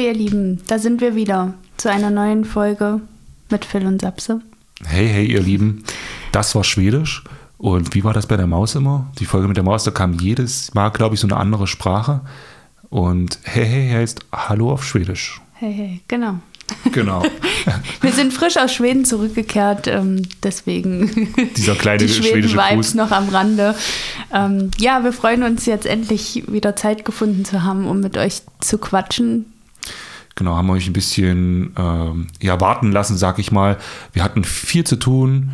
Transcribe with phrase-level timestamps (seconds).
[0.00, 3.00] ihr Lieben, da sind wir wieder zu einer neuen Folge
[3.50, 4.40] mit Phil und Sapse.
[4.84, 5.84] Hey, hey, ihr Lieben,
[6.32, 7.24] das war Schwedisch.
[7.58, 9.10] Und wie war das bei der Maus immer?
[9.18, 12.22] Die Folge mit der Maus, da kam jedes Mal, glaube ich, so eine andere Sprache.
[12.88, 15.40] Und hey, hey heißt Hallo auf Schwedisch.
[15.54, 16.38] Hey, hey, genau.
[16.92, 17.22] Genau.
[18.00, 22.94] Wir sind frisch aus Schweden zurückgekehrt, ähm, deswegen Dieser kleine die schwedische Fuß.
[22.94, 23.74] noch am Rande.
[24.32, 28.42] Ähm, ja, wir freuen uns jetzt endlich wieder Zeit gefunden zu haben, um mit euch
[28.60, 29.46] zu quatschen.
[30.40, 33.76] Genau, haben euch ein bisschen ähm, ja, warten lassen, sag ich mal.
[34.14, 35.50] Wir hatten viel zu tun.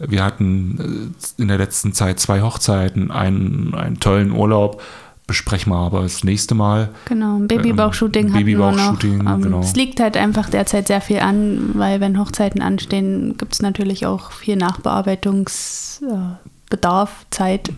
[0.00, 4.82] Wir hatten äh, in der letzten Zeit zwei Hochzeiten, einen, einen tollen Urlaub.
[5.28, 6.88] Besprechen wir aber das nächste Mal.
[7.04, 8.72] Genau, ein Babybauchshooting Ähm, hatten wir noch.
[8.72, 9.60] Babybauchshooting, Ähm, genau.
[9.60, 14.04] Es liegt halt einfach derzeit sehr viel an, weil wenn Hochzeiten anstehen, gibt es natürlich
[14.04, 17.70] auch viel Nachbearbeitungsbedarf, Zeit.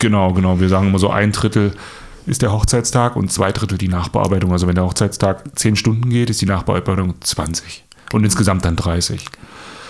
[0.00, 0.58] Genau, genau.
[0.58, 1.72] Wir sagen immer so, ein Drittel
[2.26, 4.52] ist der Hochzeitstag und zwei Drittel die Nachbearbeitung.
[4.52, 7.84] Also wenn der Hochzeitstag zehn Stunden geht, ist die Nachbearbeitung 20.
[8.12, 9.24] Und insgesamt dann 30.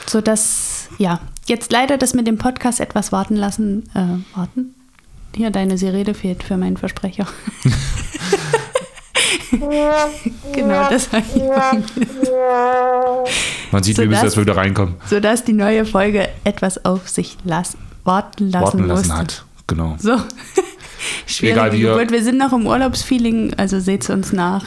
[0.07, 3.85] sodass, ja, jetzt leider das mit dem Podcast etwas warten lassen.
[3.95, 4.75] Äh, warten?
[5.37, 7.27] Hier, deine Sirene fehlt für meinen Versprecher.
[10.53, 11.23] genau, das war
[13.73, 14.95] Man sieht, So wie wir das- dass wir wieder reinkommen.
[15.09, 19.17] Sodass die neue Folge etwas auf sich las warten lassen Warten lassen musste.
[19.17, 19.45] hat.
[19.67, 19.97] Genau.
[19.99, 20.17] So.
[21.27, 22.11] Schwierige Egal, wir- Geburt.
[22.13, 24.67] Wir sind noch im Urlaubsfeeling, also seht es uns nach.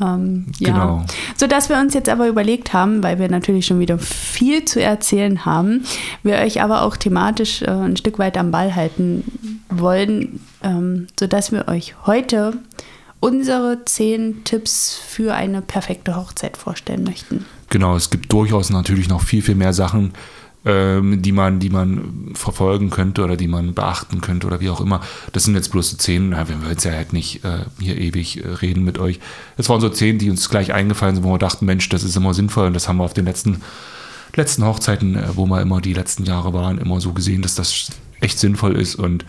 [0.00, 0.70] Ähm, ja.
[0.72, 1.04] Genau.
[1.36, 5.44] Sodass wir uns jetzt aber überlegt haben, weil wir natürlich schon wieder viel zu erzählen
[5.44, 5.82] haben,
[6.22, 9.24] wir euch aber auch thematisch äh, ein Stück weit am Ball halten
[9.68, 12.52] wollen, ähm, sodass wir euch heute
[13.20, 17.44] unsere zehn Tipps für eine perfekte Hochzeit vorstellen möchten.
[17.68, 20.12] Genau, es gibt durchaus natürlich noch viel, viel mehr Sachen,
[20.68, 24.82] ähm, die, man, die man verfolgen könnte oder die man beachten könnte oder wie auch
[24.82, 25.00] immer.
[25.32, 27.96] Das sind jetzt bloß so zehn, ja, wir wollen jetzt ja halt nicht äh, hier
[27.96, 29.18] ewig äh, reden mit euch.
[29.56, 32.16] Das waren so zehn, die uns gleich eingefallen sind, wo wir dachten, Mensch, das ist
[32.16, 33.62] immer sinnvoll und das haben wir auf den letzten,
[34.36, 37.88] letzten Hochzeiten, äh, wo wir immer die letzten Jahre waren, immer so gesehen, dass das
[38.20, 39.24] echt sinnvoll ist und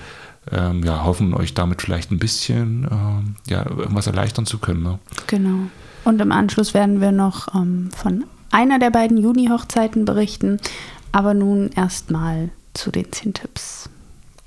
[0.51, 4.83] ähm, ja, hoffen euch damit vielleicht ein bisschen ähm, ja, irgendwas erleichtern zu können.
[4.83, 4.99] Ne?
[5.27, 5.69] Genau.
[6.03, 10.59] Und im Anschluss werden wir noch ähm, von einer der beiden Juni-Hochzeiten berichten.
[11.11, 13.89] Aber nun erstmal zu den zehn Tipps.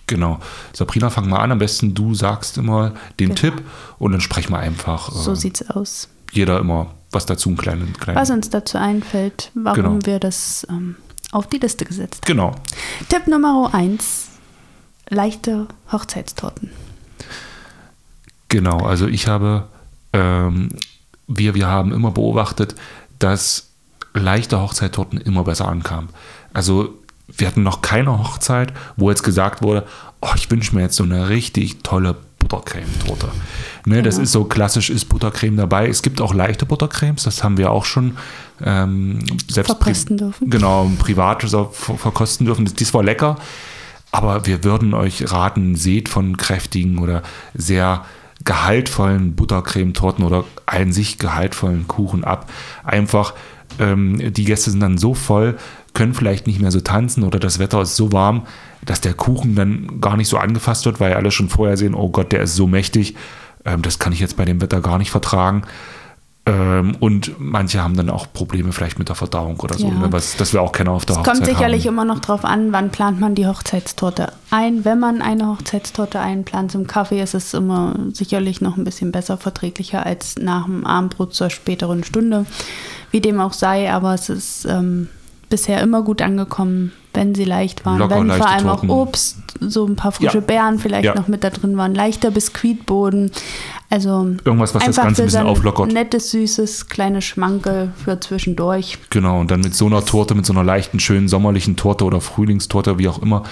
[0.06, 0.39] Genau.
[0.73, 1.53] Sabrina, fang mal an.
[1.53, 3.41] Am besten du sagst immer den Genau.
[3.41, 3.62] Tipp
[3.99, 6.09] und dann sprechen wir einfach So äh, sieht's aus.
[6.33, 7.93] jeder immer was dazu, einen kleinen.
[7.95, 10.06] kleinen Was uns dazu einfällt, warum Genau.
[10.06, 10.97] wir das ähm,
[11.31, 12.53] auf die Liste gesetzt Genau.
[12.53, 12.61] haben.
[13.09, 14.29] Tipp Nummer eins:
[15.09, 16.71] leichte Hochzeitstorten.
[18.49, 18.79] Genau.
[18.81, 19.67] Also ich habe,
[20.12, 20.69] ähm,
[21.27, 22.75] wir, wir haben immer beobachtet,
[23.19, 23.69] dass
[24.15, 26.09] leichte Hochzeittorten immer besser ankamen.
[26.53, 26.95] Also
[27.28, 29.84] wir hatten noch keine Hochzeit, wo jetzt gesagt wurde,
[30.21, 33.28] oh, ich wünsche mir jetzt so eine richtig tolle Buttercreme-Torte.
[33.87, 34.25] Ne, Das Genau.
[34.25, 35.89] ist so klassisch, ist Buttercreme dabei.
[35.89, 38.17] Es gibt auch leichte Buttercremes, das haben wir auch schon
[38.62, 40.50] ähm, selbst Verkosten dürfen.
[40.50, 42.65] Genau, privat so ver verkosten dürfen.
[42.65, 43.37] Das, das war lecker,
[44.11, 47.23] aber wir würden euch raten, seht von kräftigen oder
[47.55, 48.05] sehr
[48.44, 52.50] gehaltvollen Buttercremetorten oder an sich gehaltvollen Kuchen ab.
[52.84, 53.34] Einfach,
[53.78, 55.56] ähm, die Gäste sind dann so voll,
[55.94, 58.47] können vielleicht nicht mehr so tanzen oder das Wetter ist so warm,
[58.84, 62.09] dass der Kuchen dann gar nicht so angefasst wird, weil alle schon vorher sehen, oh
[62.09, 63.15] Gott, der ist so mächtig,
[63.65, 65.62] ähm, das kann ich jetzt bei dem Wetter gar nicht vertragen.
[66.45, 69.95] Ähm, und manche haben dann auch Probleme vielleicht mit der Verdauung oder so, Ja.
[69.95, 71.95] ne, was, das wir auch keiner auf der Es Hochzeit kommt sicherlich haben.
[71.95, 74.85] immer noch drauf an, wann plant man die Hochzeitstorte ein.
[74.85, 79.37] Wenn man eine Hochzeitstorte einplant zum Kaffee, ist es immer sicherlich noch ein bisschen besser
[79.37, 82.45] verträglicher als nach dem Abendbrot zur späteren Stunde.
[83.13, 85.09] Wie dem auch sei, aber es ist ähm,
[85.49, 87.99] bisher immer gut angekommen, wenn sie leicht waren.
[87.99, 88.91] Locker, wenn vor allem Torten.
[88.91, 90.45] auch Obst, so ein paar frische Ja.
[90.45, 91.15] Beeren vielleicht Ja.
[91.15, 93.31] noch mit da drin waren, leichter Biskuitboden.
[93.91, 95.93] Also Irgendwas, was das Ganze ein bisschen auflockert.
[95.93, 98.99] Nettes, süßes, kleines Schmankel für zwischendurch.
[99.11, 102.21] Genau, und dann mit so einer Torte, mit so einer leichten, schönen sommerlichen Torte oder
[102.21, 103.43] Frühlingstorte, wie auch immer,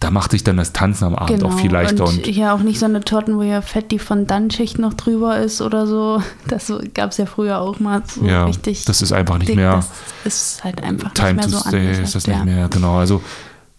[0.00, 1.96] da macht sich dann das Tanzen am Abend auch viel leichter.
[1.96, 2.08] Genau.
[2.08, 5.38] Und, Und, hier auch nicht so eine Torten, wo ja Fett die Fondantschicht noch drüber
[5.38, 6.22] ist oder so.
[6.46, 8.84] Das gab es ja früher auch mal so ja, richtig.
[8.84, 9.56] das ist einfach nicht dick.
[9.56, 9.84] mehr
[10.22, 12.34] Das ist halt einfach Time nicht to mehr so Stay, angesagt, ist das ja.
[12.36, 12.98] nicht mehr, genau.
[12.98, 13.22] Also,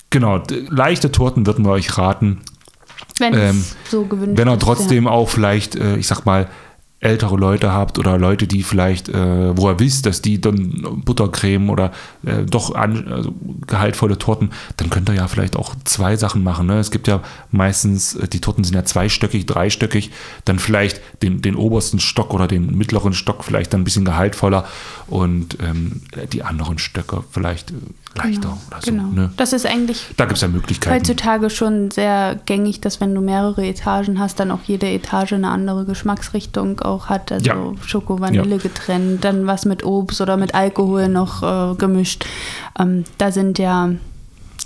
[0.09, 2.41] genau, leichte Torten würden wir euch raten.
[3.17, 6.49] Wenn Ähm, es so gewünscht Wenn ihr ist, trotzdem auch vielleicht, äh, ich sag mal,
[7.01, 11.69] ältere Leute habt oder Leute, die vielleicht, äh, wo ihr wisst, dass die dann Buttercreme
[11.69, 11.91] oder
[12.25, 13.33] äh, doch an, also
[13.67, 16.67] gehaltvolle Torten, dann könnt ihr ja vielleicht auch zwei Sachen machen.
[16.67, 16.77] Ne?
[16.79, 20.11] Es gibt ja meistens, äh, die Torten sind ja zweistöckig, dreistöckig,
[20.43, 24.65] dann vielleicht den, den obersten Stock oder den mittleren Stock vielleicht dann ein bisschen gehaltvoller
[25.07, 26.01] und ähm,
[26.33, 27.75] die anderen Stöcke vielleicht äh,
[28.15, 28.91] leichter oder so.
[28.91, 29.07] Genau.
[29.07, 29.31] Ne?
[29.37, 30.95] Das ist eigentlich Da gibt es ja Möglichkeiten.
[30.95, 35.49] heutzutage schon sehr gängig, dass wenn du mehrere Etagen hast, dann auch jede Etage eine
[35.49, 37.55] andere Geschmacksrichtung auch hat, also Ja.
[37.85, 42.25] Schoko-Vanille getrennt, dann was mit Obst oder mit Alkohol noch äh, gemischt.
[42.77, 43.89] Ähm, da sind ja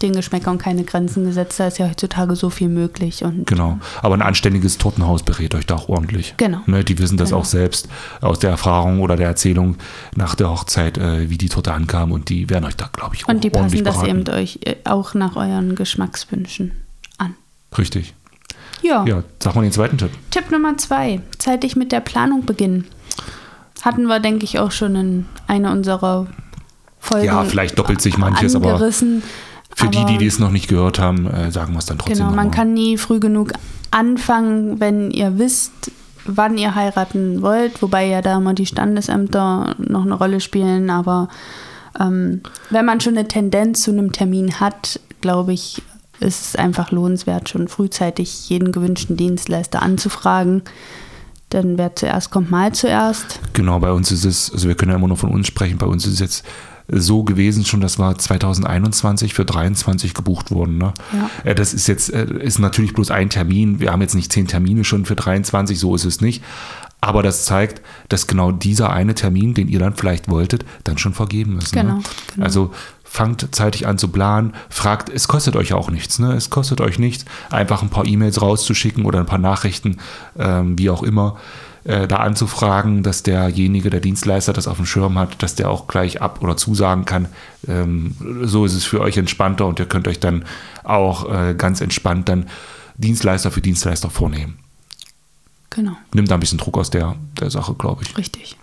[0.02, 3.24] den Geschmäckern keine Grenzen gesetzt, da ist ja heutzutage so viel möglich.
[3.24, 3.78] Und Genau.
[4.02, 6.34] Aber ein anständiges Tortenhaus berät euch da auch ordentlich.
[6.36, 6.58] Genau.
[6.66, 7.40] Ne, die wissen das Genau.
[7.42, 7.88] auch selbst
[8.20, 9.78] aus der Erfahrung oder der Erzählung
[10.16, 12.12] nach der Hochzeit, äh, wie die Torte ankam.
[12.12, 14.10] Und die werden euch da, glaube ich, auch Und die passen das beraten.
[14.26, 16.74] eben euch äh, auch nach euren Geschmackswünschen
[17.18, 17.36] an.
[17.78, 18.14] Richtig.
[18.84, 19.06] Ja.
[19.06, 20.12] Ja, sag mal den zweiten Tipp.
[20.30, 22.86] Tipp Nummer zwei: zeitig mit der Planung beginnen.
[23.82, 26.28] Hatten wir, denke ich, auch schon in einer unserer
[27.00, 27.26] Folgen.
[27.26, 29.24] Ja, vielleicht doppelt sich manches, aber angerissen.
[29.76, 32.18] Für die, aber die es noch nicht gehört haben, äh, sagen wir es dann trotzdem
[32.18, 32.52] Genau, man nochmal.
[32.56, 33.54] kann nie früh genug
[33.92, 35.92] anfangen, wenn ihr wisst,
[36.26, 41.28] wann ihr heiraten wollt, wobei ja da immer die Standesämter noch eine Rolle spielen, aber
[42.00, 45.82] ähm, wenn man schon eine Tendenz zu einem Termin hat, glaube ich,
[46.24, 50.64] ist es einfach lohnenswert, schon frühzeitig jeden gewünschten Dienstleister anzufragen.
[51.52, 53.40] Denn wer zuerst kommt, mal zuerst.
[53.54, 55.86] Genau, bei uns ist es, also wir können ja immer nur von uns sprechen, bei
[55.86, 56.46] uns ist es jetzt
[56.88, 60.78] so gewesen schon, das war 2021 für 23 gebucht worden.
[60.78, 60.94] Ne?
[61.14, 61.30] Ja.
[61.44, 63.80] Äh, Das ist jetzt, äh, ist natürlich bloß ein Termin.
[63.80, 66.44] Wir haben jetzt nicht zehn Termine schon für 23, so ist es nicht.
[67.00, 71.14] Aber das zeigt, dass genau dieser eine Termin, den ihr dann vielleicht wolltet, dann schon
[71.14, 71.74] vergeben ist.
[71.74, 72.04] Genau, ne?
[72.34, 72.46] genau.
[72.46, 72.72] Also
[73.14, 76.34] fangt zeitig an zu planen, fragt, es kostet euch auch nichts, ne?
[76.34, 79.98] Es kostet euch nichts, einfach ein paar E-Mails rauszuschicken oder ein paar Nachrichten,
[80.36, 81.38] ähm, wie auch immer,
[81.84, 85.86] äh, da anzufragen, dass derjenige, der Dienstleister das auf dem Schirm hat, dass der auch
[85.86, 87.28] gleich ab oder zusagen kann.
[87.68, 90.46] Ähm, so ist es für euch entspannter und ihr könnt euch dann
[90.84, 92.48] auch äh, ganz entspannt dann
[92.98, 94.58] Dienstleister für Dienstleister vornehmen.
[95.70, 95.96] Genau.
[96.16, 98.18] Nimmt da ein bisschen Druck aus der, der Sache, glaube ich.
[98.18, 98.58] Richtig.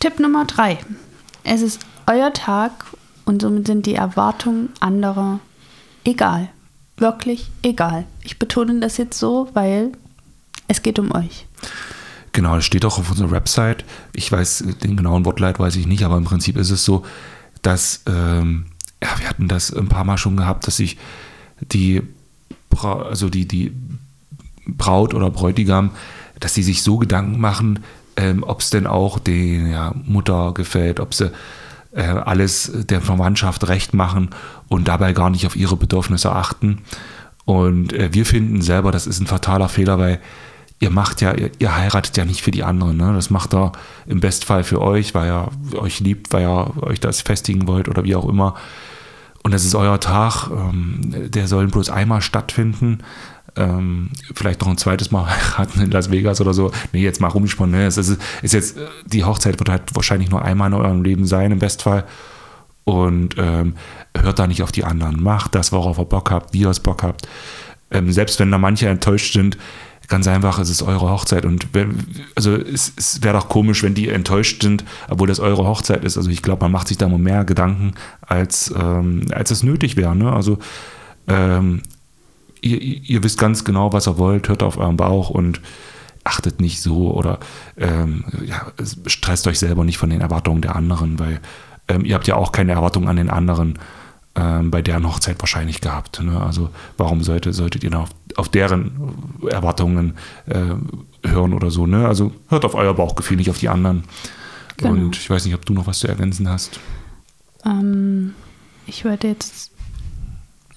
[0.00, 0.78] Tipp Nummer drei.
[1.44, 2.72] Es ist euer Tag
[3.24, 5.40] und somit sind die Erwartungen anderer
[6.04, 6.48] egal.
[6.96, 8.04] Wirklich egal.
[8.22, 9.92] Ich betone das jetzt so, weil
[10.68, 11.46] es geht um euch.
[12.32, 13.84] Genau, das steht auch auf unserer Website.
[14.12, 17.04] Ich weiß, den genauen Wortleit weiß ich nicht, aber im Prinzip ist es so,
[17.62, 18.66] dass, ähm,
[19.02, 20.98] ja, wir hatten das ein paar Mal schon gehabt, dass sich
[21.60, 22.02] die,
[22.70, 23.72] Bra also die, die
[24.66, 25.90] Braut oder Bräutigam,
[26.40, 27.80] dass sie sich so Gedanken machen,
[28.16, 31.30] ähm, ob es denn auch der ja, Mutter gefällt, ob sie
[31.92, 34.30] äh, alles der Verwandtschaft recht machen
[34.68, 36.82] und dabei gar nicht auf ihre Bedürfnisse achten.
[37.44, 40.20] Und äh, wir finden selber, das ist ein fataler Fehler, weil
[40.80, 42.96] ihr macht ja, ihr, ihr heiratet ja nicht für die anderen.
[42.96, 43.12] Ne?
[43.14, 43.72] Das macht er
[44.06, 48.04] im Bestfall für euch, weil er euch liebt, weil er euch das festigen wollt oder
[48.04, 48.54] wie auch immer.
[49.42, 53.00] Und das ist euer Tag, ähm, der soll bloß einmal stattfinden.
[53.56, 55.26] Ähm, vielleicht noch ein zweites Mal
[55.58, 56.72] heiraten in Las Vegas oder so.
[56.92, 57.78] Nee, jetzt mal rumgesponnen.
[57.78, 57.86] Ne?
[57.86, 61.26] Es ist, ist jetzt, äh, die Hochzeit wird halt wahrscheinlich nur einmal in eurem Leben
[61.26, 62.04] sein, im Bestfall.
[62.84, 63.74] Und ähm,
[64.16, 65.22] hört da nicht auf die anderen.
[65.22, 67.26] Macht das, worauf ihr Bock habt, wie ihr es Bock habt.
[67.90, 69.56] Ähm, selbst wenn da manche enttäuscht sind,
[70.08, 71.44] ganz einfach, es ist eure Hochzeit.
[71.44, 72.04] Und wenn,
[72.34, 76.16] also es, es wäre doch komisch, wenn die enttäuscht sind, obwohl das eure Hochzeit ist.
[76.16, 79.96] Also ich glaube, man macht sich da mal mehr Gedanken, als, ähm, als es nötig
[79.96, 80.14] wäre.
[80.14, 80.32] Ne?
[80.32, 80.58] Also
[81.26, 81.82] ähm,
[82.64, 85.60] ihr, ihr wisst ganz genau, was ihr wollt, hört auf euren Bauch und
[86.24, 87.38] achtet nicht so oder
[87.76, 91.40] ähm, ja, es stresst euch selber nicht von den Erwartungen der anderen, weil
[91.88, 93.78] ähm, ihr habt ja auch keine Erwartungen an den anderen
[94.36, 96.22] ähm, bei deren Hochzeit wahrscheinlich gehabt.
[96.22, 96.40] Ne?
[96.40, 99.14] Also warum sollte, solltet ihr auf, auf deren
[99.48, 100.14] Erwartungen
[100.46, 101.86] äh, hören oder so?
[101.86, 102.08] Ne?
[102.08, 104.04] Also hört auf euer Bauchgefühl, nicht auf die anderen.
[104.78, 104.92] Genau.
[104.92, 106.80] Und ich weiß nicht, ob du noch was zu ergänzen hast.
[107.64, 108.34] Ähm,
[108.86, 109.70] ich werde jetzt.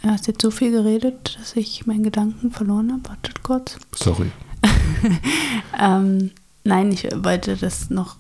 [0.01, 3.09] Du hast jetzt so viel geredet, dass ich meinen Gedanken verloren habe.
[3.09, 3.77] Wartet kurz.
[3.95, 4.31] Sorry.
[5.79, 6.31] Ähm,
[6.63, 8.17] nein, ich wollte das noch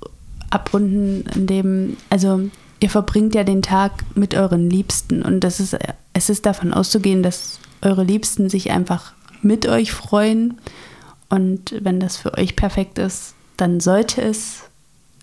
[0.49, 5.75] abrunden, indem, also ihr verbringt ja den Tag mit euren Liebsten und das ist,
[6.13, 10.59] es ist davon auszugehen, dass eure Liebsten sich einfach mit euch freuen
[11.29, 14.63] und wenn das für euch perfekt ist, dann sollte es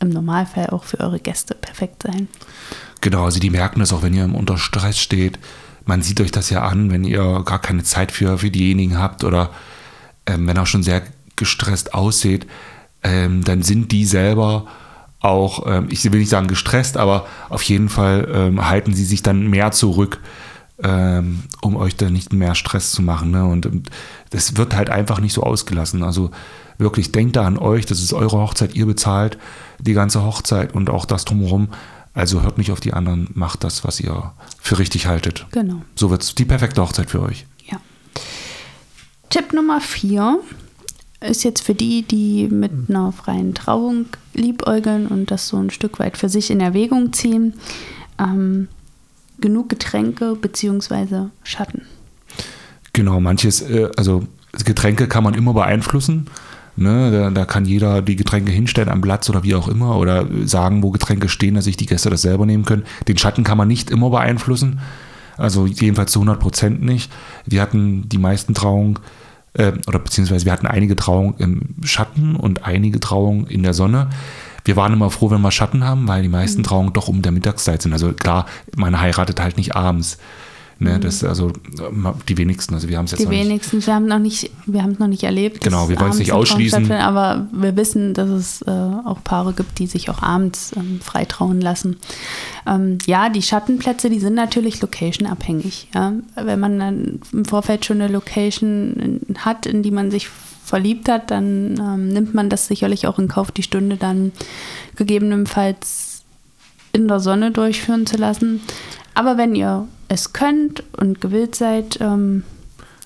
[0.00, 2.28] im Normalfall auch für eure Gäste perfekt sein.
[3.00, 5.38] Genau, also die merken das auch, wenn ihr unter Stress steht.
[5.86, 9.24] Man sieht euch das ja an, wenn ihr gar keine Zeit für, für diejenigen habt
[9.24, 9.50] oder
[10.26, 11.02] ähm, wenn ihr schon sehr
[11.36, 12.46] gestresst aussieht,
[13.02, 14.66] ähm, dann sind die selber
[15.20, 19.22] auch, ähm, ich will nicht sagen gestresst, aber auf jeden Fall ähm, halten sie sich
[19.22, 20.20] dann mehr zurück,
[20.82, 23.30] ähm, um euch dann nicht mehr Stress zu machen.
[23.30, 23.44] Ne?
[23.44, 23.68] Und
[24.30, 26.02] das wird halt einfach nicht so ausgelassen.
[26.02, 26.30] Also
[26.78, 29.38] wirklich, denkt da an euch, das ist eure Hochzeit, ihr bezahlt
[29.78, 31.68] die ganze Hochzeit und auch das drumherum.
[32.14, 35.47] Also hört nicht auf die anderen, macht das, was ihr für richtig haltet.
[35.50, 35.83] Genau.
[35.97, 37.44] So wird es die perfekte Hochzeit für euch.
[37.66, 37.80] Ja.
[39.30, 40.38] Tipp Nummer vier
[41.21, 45.99] ist jetzt für die, die mit einer freien Trauung liebäugeln und das so ein Stück
[45.99, 47.54] weit für sich in Erwägung ziehen.
[48.18, 48.68] Ähm,
[49.38, 51.26] genug Getränke bzw.
[51.42, 51.83] Schatten.
[52.92, 54.25] Genau, manches, äh, also
[54.64, 56.28] Getränke kann man immer beeinflussen.
[56.76, 60.26] Ne, da, da, kann jeder die Getränke hinstellen am Platz oder wie auch immer oder
[60.44, 62.82] sagen, wo Getränke stehen, dass sich die Gäste das selber nehmen können.
[63.06, 64.80] Den Schatten kann man nicht immer beeinflussen,
[65.36, 67.12] also jedenfalls zu 100 Prozent nicht.
[67.46, 68.98] Wir hatten die meisten Trauungen
[69.54, 74.10] äh, oder beziehungsweise wir hatten einige Trauungen im Schatten und einige Trauungen in der Sonne.
[74.64, 76.64] Wir waren immer froh, wenn wir Schatten haben, weil die meisten mhm.
[76.64, 77.92] Trauungen doch um der Mittagszeit sind.
[77.92, 80.18] Also klar, man heiratet halt nicht abends.
[80.78, 81.00] Ne, mhm.
[81.02, 81.52] das also
[82.28, 83.86] die wenigsten, also wir haben es jetzt Die wenigsten, nicht.
[83.86, 85.62] wir haben noch nicht, wir haben es noch nicht erlebt.
[85.62, 86.90] Genau, wir wollen es nicht ausschließen.
[86.90, 91.60] Aber wir wissen, dass es äh, auch Paare gibt, die sich auch abends ähm, freitrauen
[91.60, 91.96] lassen.
[92.66, 95.88] Ähm, ja, die Schattenplätze, die sind natürlich location-abhängig.
[95.94, 96.12] Ja?
[96.34, 100.28] Wenn man dann im Vorfeld schon eine Location hat, in die man sich
[100.64, 104.32] verliebt hat, dann ähm, nimmt man das sicherlich auch in Kauf, die Stunde dann
[104.96, 106.22] gegebenenfalls
[106.92, 108.60] in der Sonne durchführen zu lassen.
[109.14, 112.44] Aber wenn ihr es könnt und gewillt seid, ähm,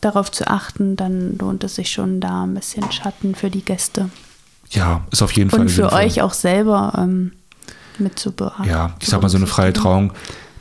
[0.00, 4.10] darauf zu achten, dann lohnt es sich schon da ein bisschen Schatten für die Gäste.
[4.70, 5.60] Ja, ist auf jeden Fall.
[5.60, 7.32] Und für euch auch selber ähm,
[7.98, 8.66] mitzubeachten.
[8.66, 10.12] Ja, ich sag mal, so eine freie Trauung,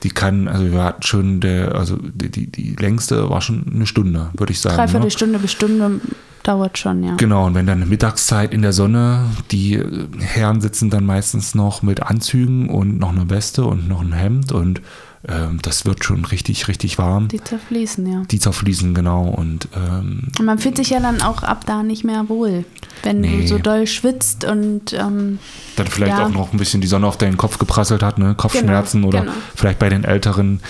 [0.04, 3.86] die kann, also wir hatten schon, der, also die, die, die längste war schon eine
[3.86, 4.78] Stunde, würde ich sagen.
[4.78, 5.12] Dreiviertel ne?
[5.12, 6.00] Stunde bis Stunde
[6.44, 7.16] dauert schon, ja.
[7.16, 9.84] Genau, und wenn dann eine Mittagszeit in der Sonne, die
[10.20, 14.52] Herren sitzen dann meistens noch mit Anzügen und noch eine Weste und noch ein Hemd
[14.52, 14.82] und
[15.28, 17.28] ähm, das wird schon richtig, richtig warm.
[17.28, 18.24] Die zerfließen, ja.
[18.30, 19.26] Die zerfließen, genau.
[19.26, 22.66] Und, ähm, und man fühlt sich ja dann auch ab da nicht mehr wohl,
[23.04, 23.42] wenn nee.
[23.42, 25.40] du so doll schwitzt und ähm,
[25.76, 26.26] dann vielleicht ja.
[26.26, 28.36] auch noch ein bisschen die Sonne auf deinen Kopf geprasselt hat, ne?
[28.36, 29.34] Kopfschmerzen genau, oder genau.
[29.56, 30.62] vielleicht bei den Älteren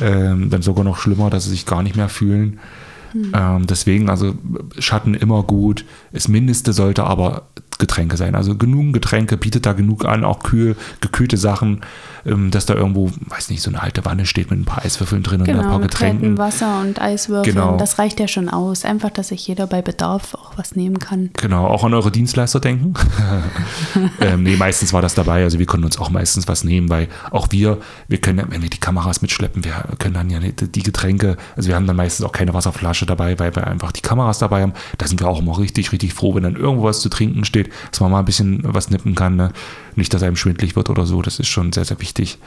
[0.00, 2.58] ähm, dann sogar noch schlimmer, dass sie sich gar nicht mehr fühlen.
[3.12, 3.32] Hm.
[3.34, 4.34] Ähm, deswegen, also
[4.78, 5.84] Schatten immer gut.
[6.12, 8.34] Das Mindeste sollte aber Getränke sein.
[8.34, 11.80] Also genug Getränke, bietet da genug an, auch kühl, gekühlte Sachen,
[12.24, 15.44] dass da irgendwo, weiß nicht, so eine alte Wanne steht mit ein paar Eiswürfeln drin
[15.44, 16.38] genau, und ein paar Getränken.
[16.38, 17.76] Wasser und Eiswürfeln, genau.
[17.76, 18.84] das reicht ja schon aus.
[18.84, 21.30] Einfach, dass sich jeder bei Bedarf auch was nehmen kann.
[21.34, 22.94] Genau, auch an eure Dienstleister denken.
[24.20, 25.42] ähm, nee, meistens war das dabei.
[25.42, 28.70] Also wir konnten uns auch meistens was nehmen, weil auch wir, wir können, wenn wir
[28.70, 32.24] die Kameras mitschleppen, wir können dann ja nicht die Getränke, also wir haben dann meistens
[32.24, 34.72] auch keine Wasserflasche dabei, weil wir einfach die Kameras dabei haben.
[34.98, 37.70] Da sind wir auch immer richtig, richtig froh, wenn dann irgendwo was zu trinken steht
[37.90, 39.36] dass man mal ein bisschen was nippen kann.
[39.36, 39.52] Ne?
[39.96, 41.22] Nicht, dass einem schwindlig wird oder so.
[41.22, 42.38] Das ist schon sehr, sehr wichtig.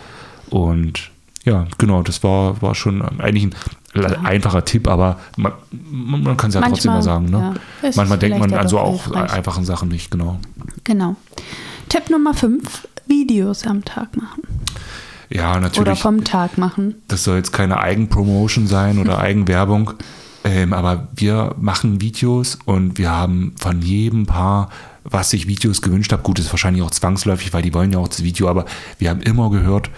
[0.49, 1.11] Und
[1.43, 3.55] ja, genau, das war, war schon eigentlich ein
[3.93, 4.21] ja.
[4.23, 7.25] einfacher Tipp, aber man, man kann es ja Manchmal, trotzdem mal sagen.
[7.25, 7.55] Ne?
[7.83, 9.31] Ja, Manchmal denkt man an so auch hilfreich.
[9.31, 10.39] einfachen Sachen nicht, genau.
[10.83, 11.15] Genau.
[11.87, 14.43] Tipp Nummer 5, Videos am Tag machen.
[15.29, 15.79] Ja, natürlich.
[15.79, 16.95] Oder vom Tag machen.
[17.07, 19.93] Das soll jetzt keine Eigenpromotion sein oder Eigenwerbung.
[20.43, 24.69] Ähm, aber wir machen Videos und wir haben von jedem Paar
[25.05, 26.24] was sich Videos gewünscht habe.
[26.24, 28.65] Gut, ist wahrscheinlich auch zwangsläufig, weil die wollen ja auch das Video, aber
[28.97, 29.89] wir haben immer gehört,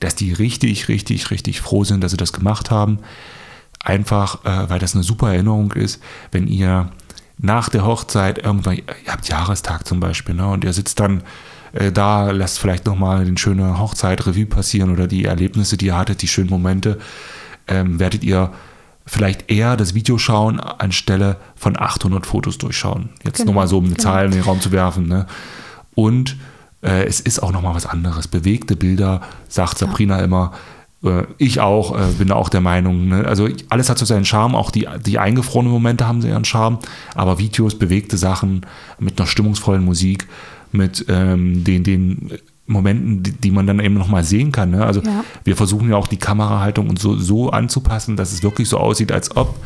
[0.00, 2.98] dass die richtig, richtig, richtig froh sind, dass sie das gemacht haben.
[3.84, 6.02] Einfach, äh, weil das eine super Erinnerung ist,
[6.32, 6.90] wenn ihr
[7.38, 11.22] nach der Hochzeit irgendwann, ihr habt Jahrestag zum Beispiel, ne, und ihr sitzt dann
[11.72, 15.98] äh, da, lasst vielleicht nochmal eine schöne Hochzeit Revue passieren oder die Erlebnisse, die ihr
[15.98, 16.98] hattet, die schönen Momente,
[17.68, 18.52] ähm, werdet ihr
[19.06, 23.10] vielleicht eher das Video schauen, anstelle von 800 Fotos durchschauen.
[23.22, 24.02] Jetzt genau, nochmal so, um eine genau.
[24.02, 25.06] Zahl in den Raum zu werfen.
[25.06, 25.26] Ne?
[25.94, 26.36] Und
[26.82, 28.28] äh, es ist auch nochmal was anderes.
[28.28, 30.24] Bewegte Bilder, sagt Sabrina ja.
[30.24, 30.52] immer.
[31.02, 33.08] Äh, ich auch, äh, bin auch der Meinung.
[33.08, 33.26] Ne?
[33.26, 36.78] Also alles hat so seinen Charme, auch die, die eingefrorenen Momente haben ihren Charme,
[37.14, 38.64] aber Videos, bewegte Sachen
[38.98, 40.26] mit einer stimmungsvollen Musik,
[40.72, 42.32] mit ähm, den, den
[42.66, 44.70] Momenten, die, die, man dann eben nochmal sehen kann.
[44.70, 44.84] Ne?
[44.84, 45.24] Also ja.
[45.44, 49.12] wir versuchen ja auch die Kamerahaltung und so, so anzupassen, dass es wirklich so aussieht,
[49.12, 49.56] als ob,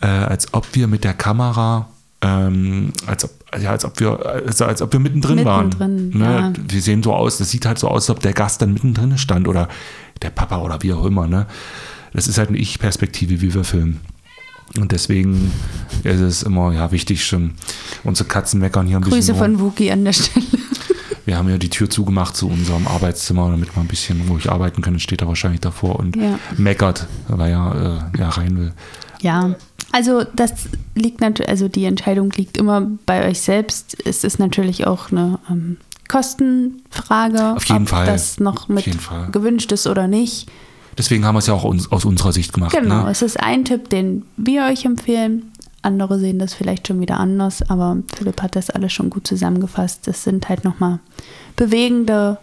[0.00, 1.88] äh, als ob wir mit der Kamera,
[2.20, 6.08] ähm, als, ob, ja, als, ob wir, also als ob wir mittendrin, mittendrin waren.
[6.10, 6.52] Ne?
[6.58, 6.64] Ja.
[6.68, 9.16] Wir sehen so aus, das sieht halt so aus, als ob der Gast dann mittendrin
[9.16, 9.68] stand oder
[10.20, 11.26] der Papa oder wie auch immer.
[11.26, 11.46] Ne?
[12.12, 14.00] Das ist halt eine Ich-Perspektive, wie wir filmen.
[14.78, 15.52] Und deswegen
[16.02, 17.52] ist es immer ja, wichtig, schon
[18.04, 19.34] unsere Katzen meckern hier ein Grüße bisschen.
[19.34, 20.46] Grüße von Wookie an der Stelle
[21.24, 24.82] wir haben ja die Tür zugemacht zu unserem Arbeitszimmer, damit wir ein bisschen ruhig arbeiten
[24.82, 24.98] können.
[24.98, 26.38] Steht er wahrscheinlich davor und ja.
[26.56, 28.72] meckert, weil er äh, ja rein will.
[29.20, 29.54] Ja,
[29.92, 30.52] also das
[30.94, 33.96] liegt natürlich, also die Entscheidung liegt immer bei euch selbst.
[34.04, 35.76] Es ist natürlich auch eine ähm,
[36.08, 38.06] Kostenfrage, Auf jeden ob Fall.
[38.06, 38.86] das noch mit
[39.30, 40.50] gewünscht ist oder nicht.
[40.98, 42.72] Deswegen haben wir es ja auch aus unserer Sicht gemacht.
[42.72, 43.10] Genau, ne?
[43.10, 45.51] es ist ein Tipp, den wir euch empfehlen.
[45.82, 50.06] Andere sehen das vielleicht schon wieder anders, aber Philipp hat das alles schon gut zusammengefasst.
[50.06, 51.00] Das sind halt nochmal
[51.56, 52.38] bewegende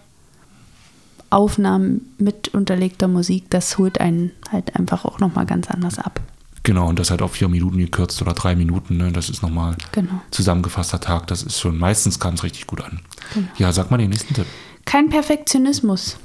[1.30, 3.50] Aufnahmen mit unterlegter Musik.
[3.50, 6.20] Das holt einen halt einfach auch nochmal ganz anders ab.
[6.64, 8.98] Genau, und das halt auf vier Minuten gekürzt oder drei Minuten.
[8.98, 9.12] Ne?
[9.12, 10.22] Das ist nochmal genau.
[10.32, 11.28] zusammengefasster Tag.
[11.28, 13.00] Das ist schon, meistens kam es richtig gut an.
[13.34, 13.48] Genau.
[13.58, 14.46] Ja, sag mal den nächsten Tipp.
[14.86, 16.18] Kein Perfektionismus.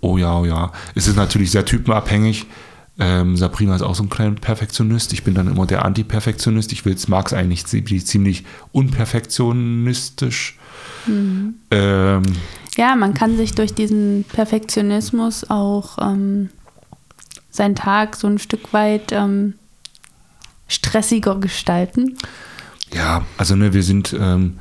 [0.00, 0.72] Oh ja, oh ja.
[0.94, 2.46] Es ist natürlich sehr typenabhängig.
[2.98, 5.12] Ähm, Sabrina ist auch so ein kleiner Perfektionist.
[5.12, 6.72] Ich bin dann immer der Anti-Perfektionist.
[6.72, 10.58] Ich mag es eigentlich ziemlich, unperfektionistisch.
[11.06, 11.54] Mhm.
[11.70, 12.22] Ähm,
[12.76, 16.50] ja, man kann sich durch diesen Perfektionismus auch ähm,
[17.50, 19.54] seinen Tag so ein Stück weit ähm,
[20.68, 22.16] stressiger gestalten.
[22.92, 24.58] Ja, also ne, wir sind, ähm,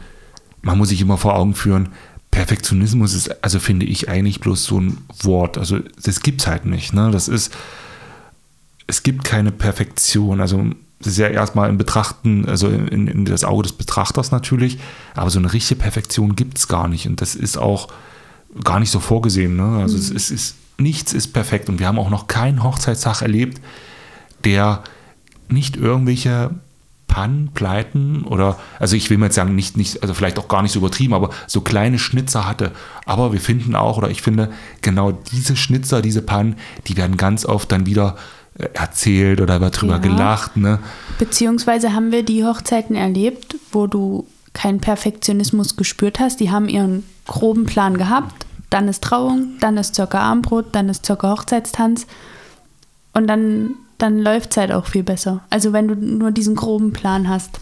[0.61, 1.89] man muss sich immer vor Augen führen,
[2.31, 5.57] Perfektionismus ist, also finde ich eigentlich bloß so ein Wort.
[5.59, 6.91] Also das gibt es halt nicht.
[6.93, 7.11] Ne?
[7.11, 7.55] Das ist,
[8.87, 10.41] es gibt keine Perfektion.
[10.41, 10.63] Also
[10.99, 14.79] das ist ja erstmal im Betrachten, also in, in das Auge des Betrachters natürlich,
[15.15, 17.07] aber so eine richtige Perfektion gibt es gar nicht.
[17.07, 17.89] Und das ist auch
[18.63, 19.55] gar nicht so vorgesehen.
[19.55, 19.81] Ne?
[19.81, 20.01] Also mhm.
[20.01, 21.69] es, es ist, nichts ist perfekt.
[21.69, 23.61] Und wir haben auch noch keinen Hochzeitstag erlebt,
[24.43, 24.83] der
[25.49, 26.51] nicht irgendwelche
[27.07, 30.63] Pannen, Pleiten oder, also ich will mal jetzt sagen, nicht, nicht, also vielleicht auch gar
[30.63, 32.71] nicht so übertrieben, aber so kleine Schnitzer hatte.
[33.05, 36.55] Aber wir finden auch, oder ich finde, genau diese Schnitzer, diese Pannen,
[36.87, 38.15] die werden ganz oft dann wieder
[38.55, 39.99] erzählt oder wird drüber ja.
[39.99, 40.57] gelacht.
[40.57, 40.79] Ne?
[41.17, 46.39] Beziehungsweise haben wir die Hochzeiten erlebt, wo du keinen Perfektionismus gespürt hast.
[46.39, 48.45] Die haben ihren groben Plan gehabt.
[48.69, 52.07] Dann ist Trauung, dann ist circa Armbrot, dann ist circa Hochzeitstanz.
[53.13, 55.41] Und dann dann läuft es halt auch viel besser.
[55.49, 57.59] Also wenn du nur diesen groben Plan hast.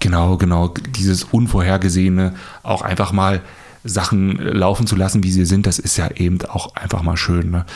[0.00, 0.68] Genau, genau.
[0.68, 3.42] Dieses Unvorhergesehene, auch einfach mal
[3.84, 7.50] Sachen laufen zu lassen, wie sie sind, das ist ja eben auch einfach mal schön.
[7.50, 7.66] Ne?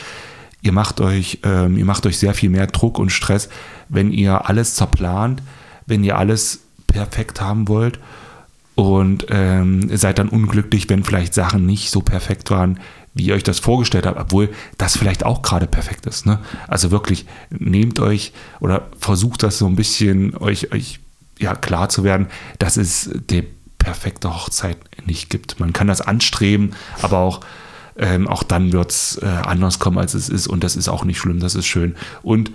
[0.61, 3.49] Ihr macht euch, ähm, ihr macht euch sehr viel mehr Druck und Stress,
[3.89, 5.41] wenn ihr alles zerplant,
[5.85, 7.99] wenn ihr alles perfekt haben wollt
[8.75, 12.79] und ähm, seid dann unglücklich, wenn vielleicht Sachen nicht so perfekt waren,
[13.13, 16.25] wie ihr euch das vorgestellt habt, obwohl das vielleicht auch gerade perfekt ist.
[16.25, 16.39] Ne?
[16.67, 20.99] Also wirklich, nehmt euch oder versucht das so ein bisschen euch, euch
[21.39, 22.27] ja, klar zu werden,
[22.59, 23.43] dass es die
[23.77, 25.59] perfekte Hochzeit nicht gibt.
[25.59, 27.41] Man kann das anstreben, aber auch,
[27.97, 30.47] ähm, auch dann wird es äh, anders kommen, als es ist.
[30.47, 31.95] Und das ist auch nicht schlimm, das ist schön.
[32.23, 32.51] Und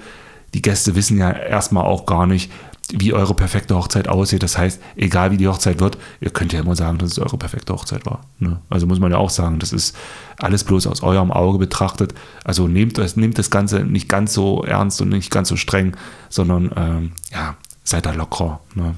[0.54, 2.50] die Gäste wissen ja erstmal auch gar nicht,
[2.92, 4.42] wie eure perfekte Hochzeit aussieht.
[4.42, 7.36] Das heißt, egal wie die Hochzeit wird, ihr könnt ja immer sagen, dass es eure
[7.36, 8.24] perfekte Hochzeit war.
[8.38, 8.60] Ne?
[8.70, 9.96] Also muss man ja auch sagen, das ist
[10.38, 12.14] alles bloß aus eurem Auge betrachtet.
[12.44, 15.96] Also nehmt das, nehmt das Ganze nicht ganz so ernst und nicht ganz so streng,
[16.28, 18.60] sondern ähm, ja, seid da locker.
[18.74, 18.94] Ne?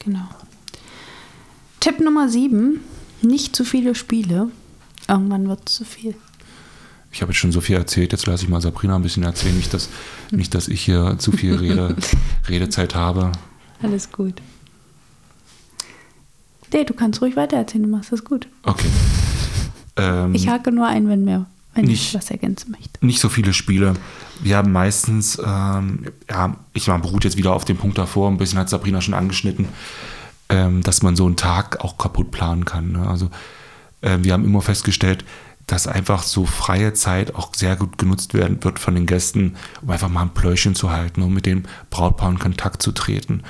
[0.00, 0.28] Genau.
[1.78, 2.80] Tipp Nummer 7,
[3.22, 4.48] nicht zu viele Spiele.
[5.08, 6.14] Irgendwann wird es zu viel
[7.12, 9.54] ich habe jetzt schon so viel erzählt, jetzt lasse ich mal Sabrina ein bisschen erzählen,
[9.54, 9.90] nicht, dass,
[10.30, 11.94] nicht, dass ich hier zu viel Rede,
[12.48, 13.32] Redezeit habe.
[13.82, 14.40] Alles gut.
[16.72, 18.48] Nee, du kannst ruhig weiter erzählen, du machst das gut.
[18.62, 18.88] Okay.
[19.96, 23.04] Ähm, ich hake nur ein, wenn, mehr, wenn nicht, ich was ergänzen möchte.
[23.04, 23.92] Nicht so viele Spiele.
[24.40, 28.38] Wir haben meistens, ähm, ja, ich meine, beruht jetzt wieder auf dem Punkt davor, ein
[28.38, 29.68] bisschen hat Sabrina schon angeschnitten,
[30.48, 32.92] ähm, dass man so einen Tag auch kaputt planen kann.
[32.92, 33.06] Ne?
[33.06, 33.28] Also
[34.02, 35.24] wir haben immer festgestellt,
[35.66, 39.90] dass einfach so freie Zeit auch sehr gut genutzt werden wird von den Gästen, um
[39.90, 43.42] einfach mal ein Pläuschen zu halten, um mit dem Brautpaar in Kontakt zu treten.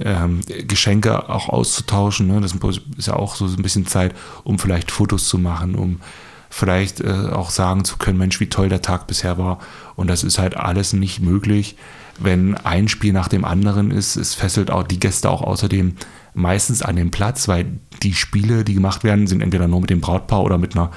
[0.00, 2.28] Ähm, Geschenke auch auszutauschen.
[2.28, 2.40] Ne?
[2.40, 2.54] Das
[2.96, 4.14] ist ja auch so ein bisschen Zeit,
[4.44, 6.00] um vielleicht Fotos zu machen, um
[6.48, 9.58] vielleicht äh, auch sagen zu können, Mensch, wie toll der Tag bisher war.
[9.96, 11.76] Und das ist halt alles nicht möglich,
[12.18, 14.16] wenn ein Spiel nach dem anderen ist.
[14.16, 15.96] Es fesselt auch die Gäste auch außerdem
[16.34, 17.66] meistens an den Platz, weil
[18.02, 20.90] die Spiele, die gemacht werden, sind entweder nur mit dem Brautpaar oder mit einer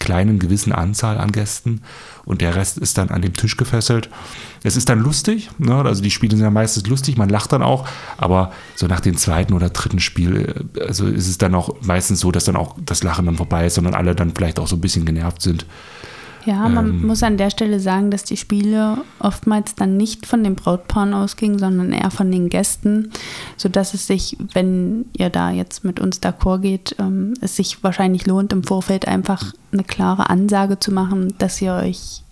[0.00, 1.82] kleinen gewissen Anzahl an Gästen
[2.24, 4.08] und der Rest ist dann an dem Tisch gefesselt.
[4.62, 5.74] Es ist dann lustig, ne?
[5.74, 9.16] also die Spiele sind ja meistens lustig, man lacht dann auch, aber so nach dem
[9.16, 12.76] zweiten oder dritten Spiel, äh, also ist es dann auch meistens so, dass dann auch
[12.84, 15.66] das Lachen dann vorbei ist, sondern alle dann vielleicht auch so ein bisschen genervt sind.
[16.46, 20.42] Ja, man ähm, muss an der Stelle sagen, dass die Spiele oftmals dann nicht von
[20.42, 23.10] den Brautpaaren ausgingen, sondern eher von den Gästen,
[23.56, 28.26] sodass es sich, wenn ihr da jetzt mit uns d'accord geht, ähm, es sich wahrscheinlich
[28.26, 32.22] lohnt, im Vorfeld einfach eine klare Ansage zu machen, dass ihr euch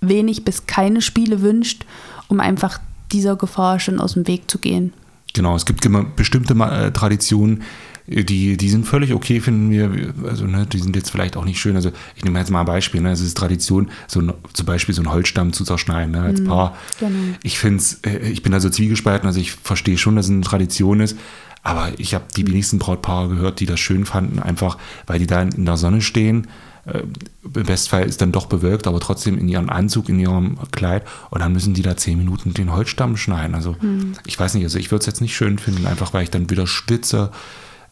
[0.00, 1.86] wenig bis keine Spiele wünscht,
[2.28, 2.80] um einfach
[3.12, 4.92] dieser Gefahr schon aus dem Weg zu gehen.
[5.32, 7.62] Genau, es gibt bestimmte äh, Traditionen,
[8.06, 10.12] die, die sind völlig okay, finden wir.
[10.28, 11.74] Also, ne, die sind jetzt vielleicht auch nicht schön.
[11.74, 13.00] Also, ich nehme jetzt mal ein Beispiel.
[13.00, 16.40] Ne, es ist Tradition, so ein, zum Beispiel so einen Holzstamm zu zerschneiden ne, als
[16.40, 16.76] mhm, Paar.
[17.00, 17.14] Genau.
[17.42, 19.26] Ich finde es, äh, ich bin da so zwiegespalten.
[19.26, 21.16] Also, ich verstehe schon, dass es eine Tradition ist.
[21.62, 22.48] Aber ich habe die mhm.
[22.48, 26.48] wenigsten Brautpaare gehört, die das schön fanden, einfach weil die da in der Sonne stehen.
[26.84, 27.04] Äh,
[27.42, 31.04] Im Bestfall ist dann doch bewölkt, aber trotzdem in ihrem Anzug, in ihrem Kleid.
[31.30, 33.54] Und dann müssen die da zehn Minuten den Holzstamm schneiden.
[33.54, 34.12] Also, hm.
[34.26, 36.50] ich weiß nicht, also ich würde es jetzt nicht schön finden, einfach weil ich dann
[36.50, 37.30] wieder schwitze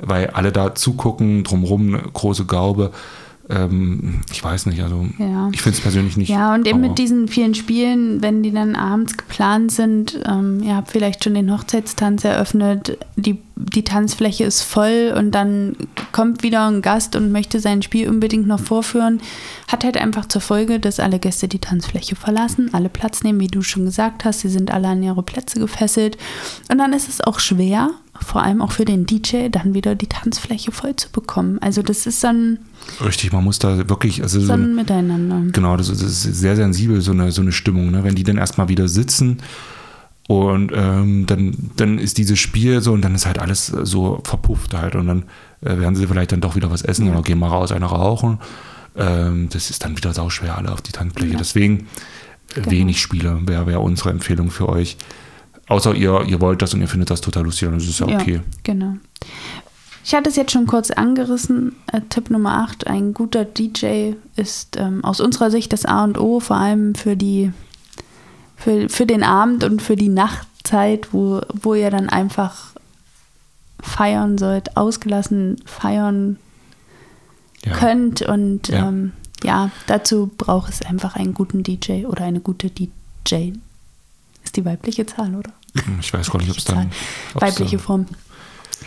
[0.02, 2.92] weil alle da zugucken, drumherum eine große Gaube.
[3.48, 5.48] Ähm, ich weiß nicht, also ja.
[5.52, 6.28] ich finde es persönlich nicht.
[6.28, 10.76] Ja, und eben mit diesen vielen Spielen, wenn die dann abends geplant sind, ähm, ihr
[10.76, 15.76] habt vielleicht schon den Hochzeitstanz eröffnet, die die Tanzfläche ist voll und dann
[16.10, 19.20] kommt wieder ein Gast und möchte sein Spiel unbedingt noch vorführen,
[19.68, 23.48] hat halt einfach zur Folge, dass alle Gäste die Tanzfläche verlassen, alle Platz nehmen, wie
[23.48, 26.16] du schon gesagt hast, sie sind alle an ihre Plätze gefesselt
[26.70, 27.90] und dann ist es auch schwer,
[28.24, 31.58] vor allem auch für den DJ, dann wieder die Tanzfläche voll zu bekommen.
[31.61, 32.58] Also das ist dann
[33.04, 35.52] Richtig, man muss da wirklich, also so ein ein, Miteinander.
[35.52, 38.02] genau, das ist, das ist sehr sensibel, so eine, so eine Stimmung, ne?
[38.04, 39.38] wenn die dann erstmal wieder sitzen
[40.28, 44.74] und ähm, dann, dann ist dieses Spiel so und dann ist halt alles so verpufft
[44.74, 45.22] halt und dann
[45.62, 47.12] äh, werden sie vielleicht dann doch wieder was essen Ja.
[47.12, 48.38] oder gehen mal raus, eine rauchen.
[48.96, 51.32] Ähm, das ist dann wieder sauschwer, alle auf die Tanzfläche.
[51.32, 51.38] Ja.
[51.38, 51.85] Deswegen äh,
[52.54, 52.70] Genau.
[52.70, 54.96] wenig Spiele wäre wär unsere Empfehlung für euch.
[55.72, 58.06] Außer ihr, ihr wollt das und ihr findet das total lustig, dann ist es ja
[58.06, 58.40] okay.
[58.62, 58.94] genau.
[60.04, 61.76] Ich hatte es jetzt schon kurz angerissen.
[61.92, 66.18] Äh, Tipp Nummer 8, ein guter DJ ist ähm, aus unserer Sicht das A und
[66.18, 67.52] O, vor allem für die
[68.56, 72.72] für, für den Abend und für die Nachtzeit, wo, wo ihr dann einfach
[73.80, 76.37] feiern sollt, ausgelassen feiern
[77.64, 77.72] Ja.
[77.76, 78.22] könnt.
[78.22, 78.88] Und Ja.
[78.88, 83.52] ähm, ja, dazu braucht es einfach einen guten DJ oder eine gute DJ.
[84.44, 85.52] Ist die weibliche Zahl, oder?
[86.00, 86.90] Ich weiß gar nicht, ob es dann.
[87.35, 88.06] Weibliche dann- Form.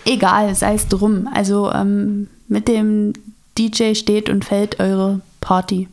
[0.06, 1.28] Egal, sei es drum.
[1.34, 3.14] Also ähm, mit dem
[3.58, 5.88] DJ steht und fällt eure Party.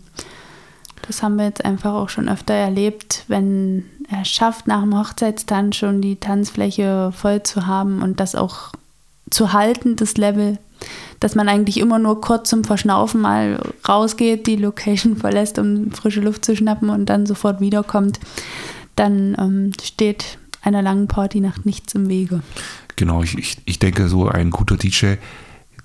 [1.06, 5.76] Das haben wir jetzt einfach auch schon öfter erlebt, wenn er schafft, nach dem Hochzeitstanz
[5.76, 8.72] schon die Tanzfläche voll zu haben und das auch
[9.30, 10.58] zu halten, das Level,
[11.18, 16.20] dass man eigentlich immer nur kurz zum Verschnaufen mal rausgeht, die Location verlässt, um frische
[16.20, 18.20] Luft zu schnappen und dann sofort wiederkommt,
[18.94, 22.42] dann ähm, steht einer langen Partynacht nichts im Wege.
[22.96, 25.14] Genau, ich, ich, ich denke, so ein guter DJ,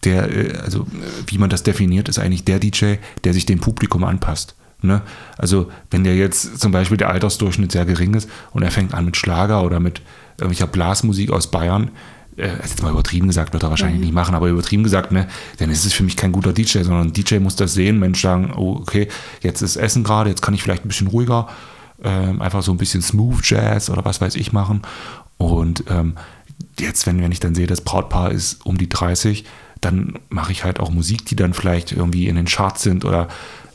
[0.03, 0.85] der, äh, also
[1.25, 4.55] wie man das definiert, ist eigentlich der DJ, der sich dem Publikum anpasst.
[4.81, 5.01] Ne?
[5.37, 9.05] Also wenn der jetzt zum Beispiel der Altersdurchschnitt sehr gering ist und er fängt an
[9.05, 10.01] mit Schlager oder mit
[10.37, 11.89] irgendwelcher Blasmusik aus Bayern,
[12.37, 14.05] äh, jetzt mal übertrieben gesagt, wird er wahrscheinlich Mhm.
[14.05, 17.07] nicht machen, aber übertrieben gesagt, ne, dann ist es für mich kein guter DJ, sondern
[17.07, 19.07] ein DJ muss das sehen, Mensch sagen, oh, okay,
[19.41, 21.47] jetzt ist Essen gerade, jetzt kann ich vielleicht ein bisschen ruhiger,
[22.03, 24.81] ähm, einfach so ein bisschen Smooth Jazz oder was weiß ich machen.
[25.37, 26.15] Und ähm,
[26.79, 29.45] jetzt, wenn, wenn ich dann sehe, das Brautpaar ist um die 30,
[29.81, 33.27] dann mache ich halt auch Musik, die dann vielleicht irgendwie in den Charts sind oder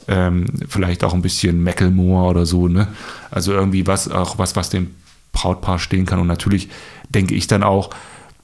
[0.09, 2.89] ähm, vielleicht auch ein bisschen Macklemore oder so, ne?
[3.31, 4.91] Also irgendwie was, auch was, was dem
[5.33, 6.19] Brautpaar stehen kann.
[6.19, 6.69] Und natürlich
[7.09, 7.91] denke ich dann auch,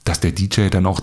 [0.05, 1.01] dass der DJ dann auch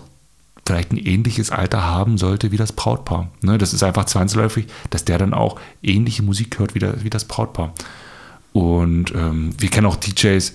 [0.67, 3.31] vielleicht ein ähnliches Alter haben sollte wie das Brautpaar.
[3.41, 3.57] Ne?
[3.57, 7.25] Das ist einfach zwangsläufig, dass der dann auch ähnliche Musik hört wie, der, wie das
[7.25, 7.73] Brautpaar.
[8.57, 10.55] Und ähm, wir kennen auch DJs,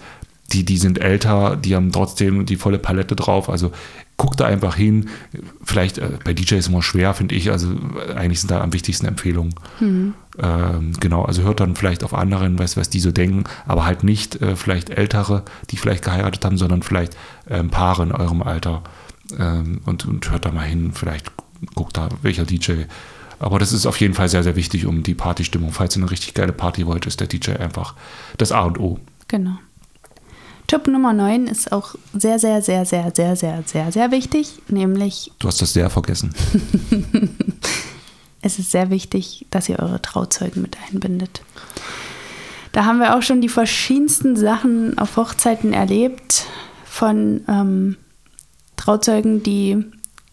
[0.54, 3.48] die, die sind älter, die haben trotzdem die volle Palette drauf.
[3.48, 3.72] Also
[4.18, 5.10] guck da einfach hin.
[5.64, 7.52] Vielleicht äh, bei DJs immer schwer, finde ich.
[7.52, 7.68] Also
[8.16, 9.54] eigentlich sind da am wichtigsten Empfehlungen.
[10.42, 14.04] Ähm, genau, also hört dann vielleicht auf anderen, weiß, was die so denken, aber halt
[14.04, 17.16] nicht äh, vielleicht Ältere, die vielleicht geheiratet haben, sondern vielleicht
[17.52, 18.82] ähm, Paare in eurem Alter.
[19.38, 21.32] Ähm, und, und hört da mal hin, vielleicht
[21.76, 22.86] guckt da, welcher DJ.
[23.42, 25.72] Aber das ist auf jeden Fall sehr, sehr wichtig um die Partystimmung.
[25.72, 27.96] Falls ihr eine richtig geile Party wollt, ist der DJ einfach
[28.38, 29.00] das A und O.
[29.28, 29.58] Genau.
[30.68, 35.32] Tipp Nummer 9 ist auch sehr, sehr, sehr, sehr, sehr, sehr, sehr, sehr wichtig, nämlich
[35.40, 36.36] Du hast das sehr vergessen.
[38.44, 41.42] es ist sehr wichtig, dass ihr eure Trauzeugen mit einbindet.
[42.74, 46.46] Da haben wir auch schon die verschiedensten Sachen auf Hochzeiten erlebt,
[46.86, 47.98] von ähm,
[48.78, 49.84] Trauzeugen, die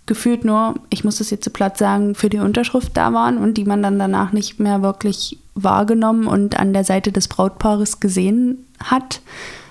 [0.08, 3.54] gefühlt nur, ich muss das jetzt zu platt sagen, für die Unterschrift da waren und
[3.54, 8.66] die man dann danach nicht mehr wirklich wahrgenommen und an der Seite des Brautpaares gesehen
[8.82, 9.20] hat.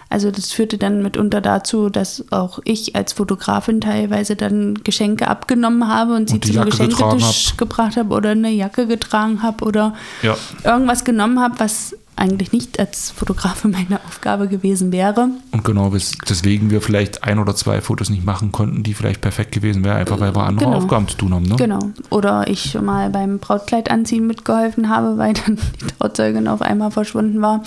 [0.10, 5.90] Also das führte dann mitunter dazu, dass auch ich als Fotografin teilweise dann Geschenke abgenommen
[5.90, 9.94] habe und sie Und die zum Geschenketisch gebracht habe oder eine Jacke getragen habe oder
[10.22, 10.38] Ja.
[10.64, 15.30] irgendwas genommen habe, was eigentlich nicht als Fotografin meine Aufgabe gewesen wäre.
[15.52, 15.92] Und genau
[16.30, 19.98] deswegen wir vielleicht ein oder zwei Fotos nicht machen konnten, die vielleicht perfekt gewesen wären,
[19.98, 20.78] einfach weil wir andere Genau.
[20.78, 21.44] Aufgaben zu tun haben.
[21.44, 21.56] Ne?
[21.56, 21.80] Genau.
[22.10, 27.42] Oder ich mal beim Brautkleid anziehen mitgeholfen habe, weil dann die Trauzeugin auf einmal verschwunden
[27.42, 27.64] war.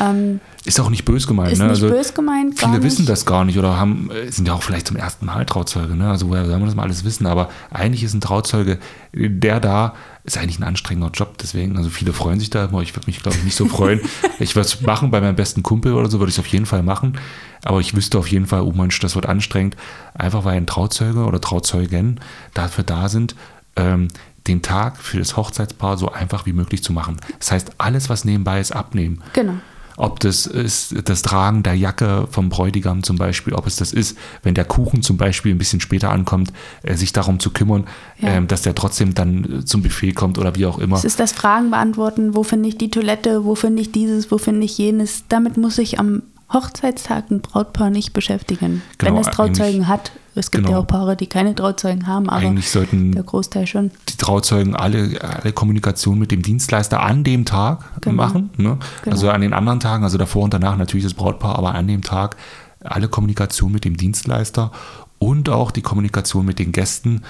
[0.00, 1.52] Ähm, Ist auch nicht bös gemeint.
[1.52, 1.66] ist ne?
[1.66, 2.58] nicht also bös gemeint.
[2.58, 2.82] Viele nicht.
[2.82, 5.94] wissen das gar nicht oder haben, äh, sind ja auch vielleicht zum ersten Mal Trauzeuge.
[5.94, 6.10] Ne?
[6.10, 7.26] Also woher soll man das mal alles wissen?
[7.26, 8.78] Aber eigentlich ist ein Trauzeuge,
[9.14, 11.38] der da ist eigentlich ein anstrengender Job.
[11.38, 12.82] Deswegen, also viele freuen sich da immer.
[12.82, 14.00] Ich würde mich, glaube ich, nicht so freuen.
[14.40, 16.66] ich würde es machen bei meinem besten Kumpel oder so, würde ich es auf jeden
[16.66, 17.16] Fall machen.
[17.62, 19.76] Aber ich wüsste auf jeden Fall, oh Mensch, das wird anstrengend.
[20.14, 22.18] Einfach weil ein Trauzeuge oder Trauzeugen
[22.54, 23.36] dafür da sind,
[23.76, 24.08] ähm,
[24.48, 27.18] den Tag für das Hochzeitspaar so einfach wie möglich zu machen.
[27.38, 29.22] Das heißt, alles, was nebenbei ist, abnehmen.
[29.32, 29.54] Genau.
[29.96, 34.16] Ob das ist das Tragen der Jacke vom Bräutigam zum Beispiel, ob es das ist,
[34.42, 37.84] wenn der Kuchen zum Beispiel ein bisschen später ankommt, äh, sich darum zu kümmern,
[38.18, 38.28] Ja.
[38.30, 40.96] ähm, dass der trotzdem dann äh, zum Buffet kommt oder wie auch immer.
[40.96, 44.38] Es ist das Fragen beantworten, wo finde ich die Toilette, wo finde ich dieses, wo
[44.38, 45.24] finde ich jenes.
[45.28, 48.82] Damit muss ich am Hochzeitstag ein Brautpaar nicht beschäftigen.
[48.98, 50.12] Genau, Wenn es Trauzeugen hat.
[50.34, 50.78] Es gibt genau.
[50.78, 53.90] ja auch Paare, die keine Trauzeugen haben, aber Eigentlich sollten der Großteil schon.
[54.10, 58.16] die Trauzeugen alle, alle Kommunikation mit dem Dienstleister an dem Tag Genau.
[58.16, 58.50] machen.
[58.58, 58.78] Ne?
[59.02, 59.14] Genau.
[59.14, 62.02] Also an den anderen Tagen, also davor und danach natürlich das Brautpaar, aber an dem
[62.02, 62.36] Tag
[62.84, 64.70] alle Kommunikation mit dem Dienstleister
[65.18, 67.22] und auch die Kommunikation mit den Gästen.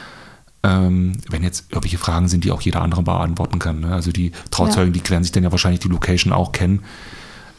[0.65, 3.81] Ähm, wenn jetzt irgendwelche Fragen sind, die auch jeder andere beantworten kann.
[3.81, 3.93] Ne?
[3.93, 6.83] Also die Trauzeugen, die werden sich dann ja wahrscheinlich die Location auch kennen.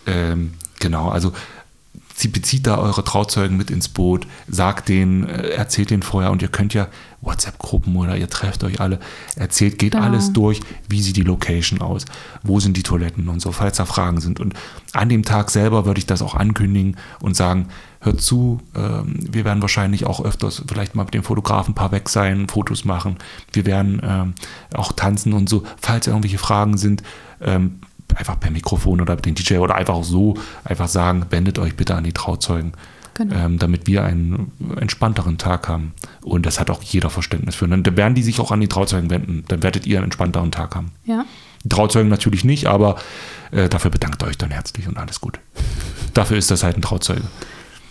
[0.06, 1.34] Ähm, genau, also
[2.18, 6.42] sie bezieht da eure Trauzeugen mit ins Boot, sagt denen, äh, erzählt denen vorher und
[6.42, 6.88] ihr könnt ja
[7.22, 9.00] WhatsApp-Gruppen oder ihr trefft euch alle,
[9.36, 10.06] erzählt, geht Genau.
[10.06, 12.06] alles durch, wie sieht die Location aus,
[12.42, 14.40] wo sind die Toiletten und so, falls da Fragen sind.
[14.40, 14.56] Und
[14.94, 17.68] an dem Tag selber würde ich das auch ankündigen und sagen,
[18.02, 21.92] hört zu, ähm, wir werden wahrscheinlich auch öfters vielleicht mal mit dem Fotografen ein paar
[21.92, 23.18] weg sein, Fotos machen,
[23.54, 24.34] wir werden ähm,
[24.74, 27.04] auch tanzen und so, falls irgendwelche Fragen sind,
[27.42, 27.80] ähm,
[28.17, 32.03] einfach per Mikrofon oder den DJ oder einfach so einfach sagen, wendet euch bitte an
[32.03, 32.73] die Trauzeugen,
[33.13, 33.36] Genau.
[33.36, 35.93] ähm, damit wir einen entspannteren Tag haben.
[36.21, 37.65] Und das hat auch jeder Verständnis für.
[37.65, 39.43] Und dann werden die sich auch an die Trauzeugen wenden.
[39.47, 40.91] Dann werdet ihr einen entspannteren Tag haben.
[41.06, 41.25] Ja.
[41.63, 42.97] Die Trauzeugen natürlich nicht, aber
[43.51, 45.39] äh, dafür bedankt euch dann herzlich und alles gut.
[46.13, 47.23] Dafür ist das halt ein Trauzeuge.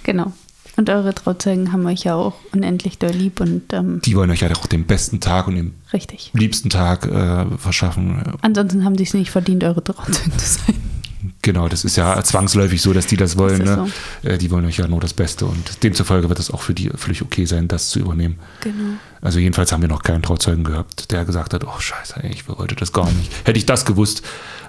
[0.05, 0.33] Genau.
[0.77, 4.41] Und eure Trauzeugen haben euch ja auch unendlich doll lieb und ähm, Die wollen euch
[4.41, 6.31] ja auch den besten Tag und den richtig.
[6.35, 8.35] liebsten Tag äh, verschaffen.
[8.43, 10.75] Ansonsten haben sie es nicht verdient, eure Trauzeugen zu sein.
[11.47, 13.65] Genau, das ist ja zwangsläufig so, dass die das wollen.
[13.65, 13.89] Das ne?
[14.25, 16.91] Äh, Die wollen euch ja nur das Beste und demzufolge wird es auch für die
[16.97, 18.41] völlig okay sein, das zu übernehmen.
[18.63, 18.95] Genau.
[19.23, 22.49] Also jedenfalls haben wir noch keinen Trauzeugen gehabt, der gesagt hat, oh scheiße, ey, ich
[22.49, 23.31] wollte das gar nicht.
[23.45, 24.23] Hätte ich das gewusst,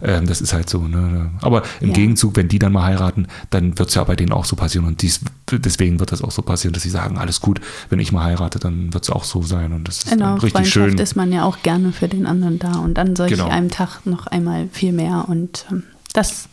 [0.03, 0.79] ähm, das ist halt so.
[0.87, 1.31] Ne?
[1.41, 1.95] Aber im Ja.
[1.95, 4.85] Gegenzug, wenn die dann mal heiraten, dann wird es ja bei denen auch so passieren
[4.85, 7.59] und dies, deswegen wird das auch so passieren, dass sie sagen, alles gut,
[7.89, 10.37] wenn ich mal heirate, dann wird es auch so sein und das ist Genau, dann
[10.39, 10.95] richtig schön.
[10.99, 13.47] ist man ja auch gerne für den anderen da und an solch Genau.
[13.49, 15.81] einem Tag noch einmal viel mehr und ähm,
[16.13, 16.47] das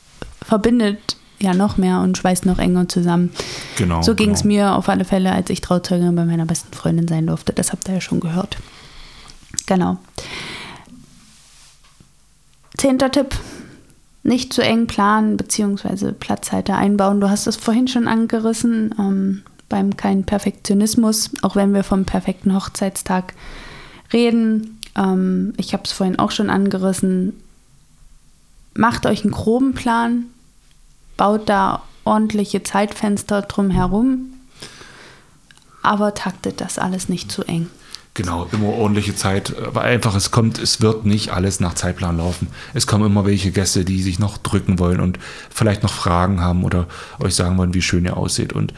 [0.44, 3.30] verbindet ja noch mehr und schweißt noch enger zusammen.
[3.76, 4.54] Genau, so ging es genau.
[4.54, 7.52] mir auf alle Fälle, als ich Trauzeugin bei meiner besten Freundin sein durfte.
[7.52, 8.56] Das habt ihr ja schon gehört.
[9.66, 9.98] Genau.
[12.76, 13.34] Zehnter Tipp.
[14.22, 16.12] Nicht zu eng planen bzw.
[16.12, 17.20] Platzhalter einbauen.
[17.20, 22.54] Du hast es vorhin schon angerissen, ähm, beim kein Perfektionismus, auch wenn wir vom perfekten
[22.54, 23.34] Hochzeitstag
[24.14, 24.80] reden.
[24.96, 27.34] Ähm, ich habe es vorhin auch schon angerissen.
[28.76, 30.24] Macht euch einen groben Plan,
[31.16, 34.32] baut da ordentliche Zeitfenster drum herum,
[35.82, 37.70] aber taktet das alles nicht zu eng.
[38.16, 42.46] Genau, immer ordentliche Zeit, aber einfach, es kommt, es wird nicht alles nach Zeitplan laufen.
[42.72, 45.18] Es kommen immer welche Gäste, die sich noch drücken wollen und
[45.50, 46.87] vielleicht noch Fragen haben oder
[47.18, 48.52] euch sagen wollen, wie schön ihr aussieht.
[48.52, 48.72] Und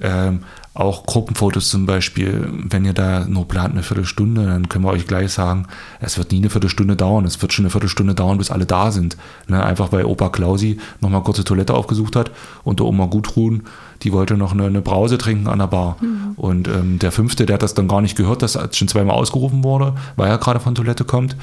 [0.00, 0.40] ähm,
[0.72, 5.06] auch Gruppenfotos zum Beispiel, wenn ihr da nur plant eine Viertelstunde, dann können wir euch
[5.06, 5.66] gleich sagen,
[6.00, 7.24] es wird nie eine Viertelstunde dauern.
[7.24, 9.16] Es wird schon eine Viertelstunde dauern, bis alle da sind.
[9.48, 9.62] Ne?
[9.62, 12.30] Einfach weil Opa Klausi nochmal kurze Toilette aufgesucht hat
[12.62, 13.64] und der Oma Gudrun,
[14.02, 15.96] die wollte noch eine, eine Brause trinken an der Bar.
[16.36, 19.16] Und ähm, der Fünfte, der hat das dann gar nicht gehört, dass als schon zweimal
[19.16, 21.36] ausgerufen wurde, weil er gerade von Toilette kommt.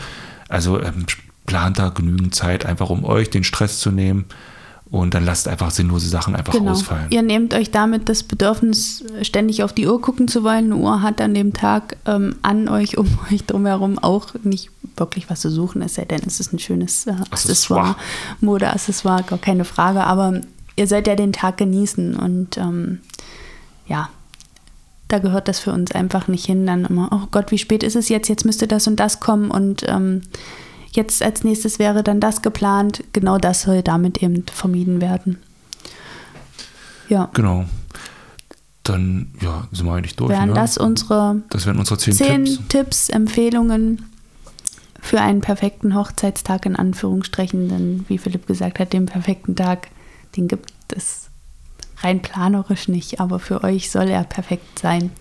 [0.47, 1.05] Also ähm,
[1.45, 4.25] plant da genügend Zeit, einfach um euch den Stress zu nehmen.
[4.89, 6.71] Und dann lasst einfach sinnlose Sachen einfach Genau.
[6.71, 7.07] ausfallen.
[7.09, 10.71] Ihr nehmt euch damit das Bedürfnis, ständig auf die Uhr gucken zu wollen.
[10.71, 15.29] Eine Uhr hat an dem Tag ähm, an euch, um euch drumherum auch nicht wirklich
[15.29, 17.95] was zu suchen, es sei denn, es ist ein schönes äh, Accessoire, Accessoire.
[18.41, 20.03] Modeaccessoire, gar keine Frage.
[20.03, 20.41] Aber
[20.75, 22.99] ihr sollt ja den Tag genießen und ähm,
[23.87, 24.09] ja,
[25.07, 26.65] da gehört das für uns einfach nicht hin.
[26.65, 28.27] Dann immer, oh Gott, wie spät ist es jetzt?
[28.27, 30.21] Jetzt müsste das und das kommen und ähm,
[30.97, 33.03] jetzt als nächstes wäre dann das geplant.
[33.13, 35.37] Genau das soll damit eben vermieden werden.
[37.07, 37.65] Ja, Genau.
[38.83, 40.29] Dann ja, sind wir eigentlich durch.
[40.29, 40.55] wären ne?
[40.55, 42.67] das unsere das wären unsere zehn, zehn Tipps.
[42.69, 43.09] Tipps.
[43.09, 44.05] Empfehlungen
[45.01, 47.67] für einen perfekten Hochzeitstag in Anführungsstrichen.
[47.67, 49.89] Denn wie Philipp gesagt hat, den perfekten Tag,
[50.37, 51.26] den gibt es
[51.99, 55.11] rein planerisch nicht, aber für euch soll er perfekt sein.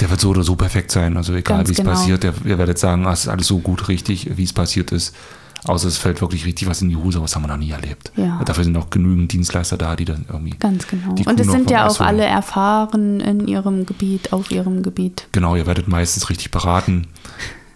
[0.00, 1.16] Der wird so oder so perfekt sein.
[1.16, 1.90] Also egal, wie es genau.
[1.90, 4.92] passiert, der, ihr werdet sagen, ah, es ist alles so gut richtig, wie es passiert
[4.92, 5.14] ist.
[5.64, 8.10] Außer es fällt wirklich richtig was in die Hose, was haben wir noch nie erlebt.
[8.16, 8.42] Ja.
[8.44, 10.56] Dafür sind auch genügend Dienstleister da, die dann irgendwie.
[10.58, 11.10] Ganz genau.
[11.10, 12.08] Und es noch sind ja auch holen.
[12.08, 15.28] alle erfahren in ihrem Gebiet, auf ihrem Gebiet.
[15.30, 17.06] Genau, ihr werdet meistens richtig beraten.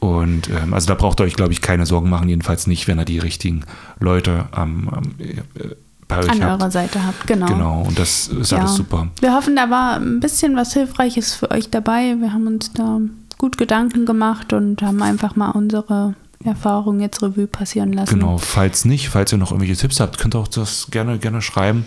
[0.00, 2.98] Und ähm, also da braucht ihr euch, glaube ich, keine Sorgen machen, jedenfalls nicht, wenn
[2.98, 3.64] ihr die richtigen
[4.00, 5.74] Leute am, am, äh,
[6.08, 6.60] bei euch An habt.
[6.62, 7.46] eurer Seite habt, genau.
[7.46, 9.08] Genau, und das ist alles super.
[9.20, 12.16] Wir hoffen, da war ein bisschen was Hilfreiches für euch dabei.
[12.20, 13.00] Wir haben uns da
[13.38, 16.14] gut Gedanken gemacht und haben einfach mal unsere
[16.44, 18.20] Erfahrungen jetzt Revue passieren lassen.
[18.20, 21.42] Genau, falls nicht, falls ihr noch irgendwelche Tipps habt, könnt ihr auch das gerne, gerne
[21.42, 21.86] schreiben.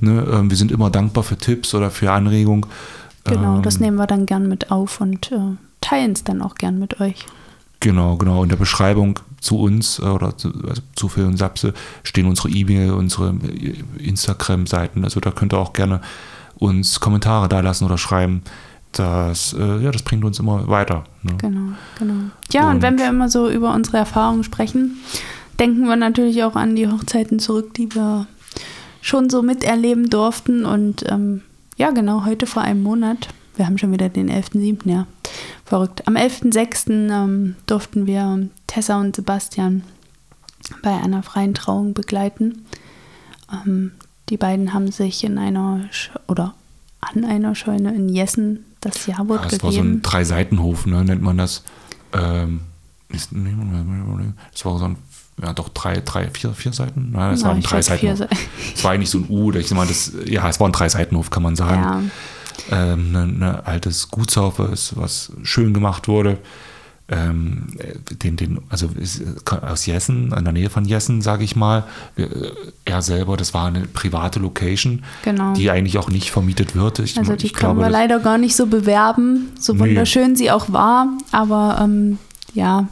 [0.00, 2.66] Ne, ähm, wir sind immer dankbar für Tipps oder für Anregungen.
[3.24, 5.38] Genau, das Ähm, nehmen wir dann gern mit auf und äh,
[5.80, 7.24] teilen es dann auch gern mit euch.
[7.80, 8.42] Genau, genau.
[8.42, 11.74] In der Beschreibung zu uns oder zu, also zu Phil und Sapse
[12.04, 13.34] stehen unsere E-Mail, unsere
[13.98, 15.04] Instagram-Seiten.
[15.04, 16.00] Also da könnt ihr auch gerne
[16.54, 18.42] uns Kommentare da lassen oder schreiben.
[18.92, 21.04] Das, äh, ja, das bringt uns immer weiter.
[21.22, 21.32] Ne?
[21.38, 22.30] Genau, genau.
[22.52, 24.98] Ja, und, und wenn wir immer so über unsere Erfahrungen sprechen,
[25.58, 28.26] denken wir natürlich auch an die Hochzeiten zurück, die wir
[29.00, 30.64] schon so miterleben durften.
[30.64, 31.42] Und ähm,
[31.76, 35.06] ja, genau, heute vor einem Monat, wir haben schon wieder den 11.07., ja,
[35.72, 36.06] verrückt.
[36.06, 36.90] Am 11.06.
[37.10, 39.82] Ähm, durften wir Tessa und Sebastian
[40.82, 42.66] bei einer freien Trauung begleiten.
[43.50, 43.92] Ähm,
[44.28, 46.52] die beiden haben sich in einer Sch oder
[47.00, 49.60] an einer Scheune in Jessen das Jawort ja, das gegeben.
[49.60, 51.62] Das war so ein Drei-Seitenhof, ne, nennt man das.
[52.12, 52.60] Ähm,
[53.08, 54.96] das war so ein
[55.40, 57.12] ja doch drei, drei, vier, vier Seiten.
[57.12, 58.06] Nein, es waren drei Seiten.
[58.06, 61.42] Es war eigentlich so ein U, ich mal, das, ja, es war ein Drei-Seitenhof, kann
[61.42, 62.10] man sagen.
[62.70, 66.38] Ähm, ein ne altes Gutshaufe ist, was schön gemacht wurde.
[67.08, 67.66] Ähm,
[68.22, 68.88] den, den, also
[69.60, 71.84] aus Jessen, in der Nähe von Jessen, sage ich mal.
[72.16, 72.26] Äh,
[72.84, 75.52] er selber, das war eine private Location, genau.
[75.52, 77.00] die eigentlich auch nicht vermietet wird.
[77.00, 80.36] Ich, also die können wir leider gar nicht so bewerben, so wunderschön nee.
[80.36, 81.08] sie auch war.
[81.32, 82.18] Aber ähm,
[82.54, 82.86] ja,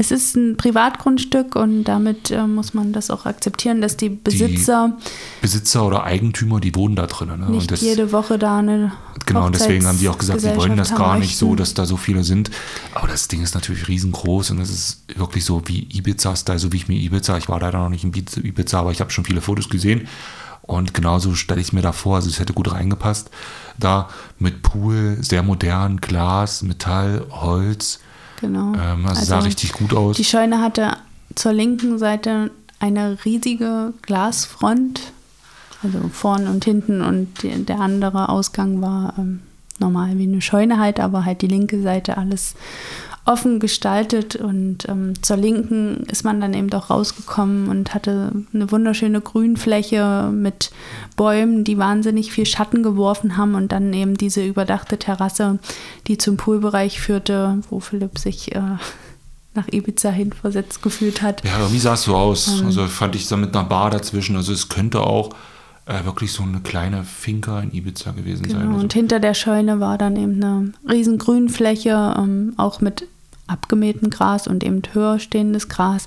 [0.00, 4.96] es ist ein Privatgrundstück und damit äh, muss man das auch akzeptieren, dass die Besitzer.
[4.96, 7.28] Die Besitzer oder Eigentümer, die wohnen da drin.
[7.38, 7.50] Ne?
[7.50, 8.92] Nicht das, jede Woche da eine.
[9.26, 11.84] Genau, und deswegen haben die auch gesagt, sie wollen das gar nicht so, dass da
[11.84, 12.50] so viele sind.
[12.94, 16.78] Aber das Ding ist natürlich riesengroß und es ist wirklich so wie Ibiza-Style, so wie
[16.78, 17.36] ich mir Ibiza.
[17.36, 20.08] Ich war leider noch nicht in Ibiza, aber ich habe schon viele Fotos gesehen.
[20.62, 23.28] Und genauso stelle ich es mir da vor, also es hätte gut reingepasst.
[23.78, 24.08] Da
[24.38, 28.00] mit Pool, sehr modern, Glas, Metall, Holz
[28.40, 28.72] Genau.
[28.74, 30.16] Ähm, also, also sah richtig gut aus.
[30.16, 30.96] Die Scheune hatte
[31.34, 35.12] zur linken Seite eine riesige Glasfront,
[35.82, 39.40] also vorne und hinten und die, der andere Ausgang war ähm,
[39.78, 42.54] normal wie eine Scheune halt, aber halt die linke Seite alles
[43.30, 48.72] offen gestaltet und ähm, zur Linken ist man dann eben doch rausgekommen und hatte eine
[48.72, 50.72] wunderschöne Grünfläche mit
[51.16, 55.60] Bäumen, die wahnsinnig viel Schatten geworfen haben und dann eben diese überdachte Terrasse,
[56.08, 58.62] die zum Poolbereich führte, wo Philipp sich äh,
[59.54, 61.44] nach Ibiza hin versetzt gefühlt hat.
[61.44, 62.60] Ja, wie sah es so aus?
[62.60, 65.30] Ähm, also fand ich da mit einer Bar dazwischen, also es könnte auch
[65.86, 68.68] äh, wirklich so eine kleine Finca in Ibiza gewesen genau, sein.
[68.70, 68.80] Also.
[68.80, 73.06] Und hinter der Scheune war dann eben eine riesen Grünfläche, ähm, auch mit
[73.50, 76.06] abgemähtem Gras und eben höher stehendes Gras,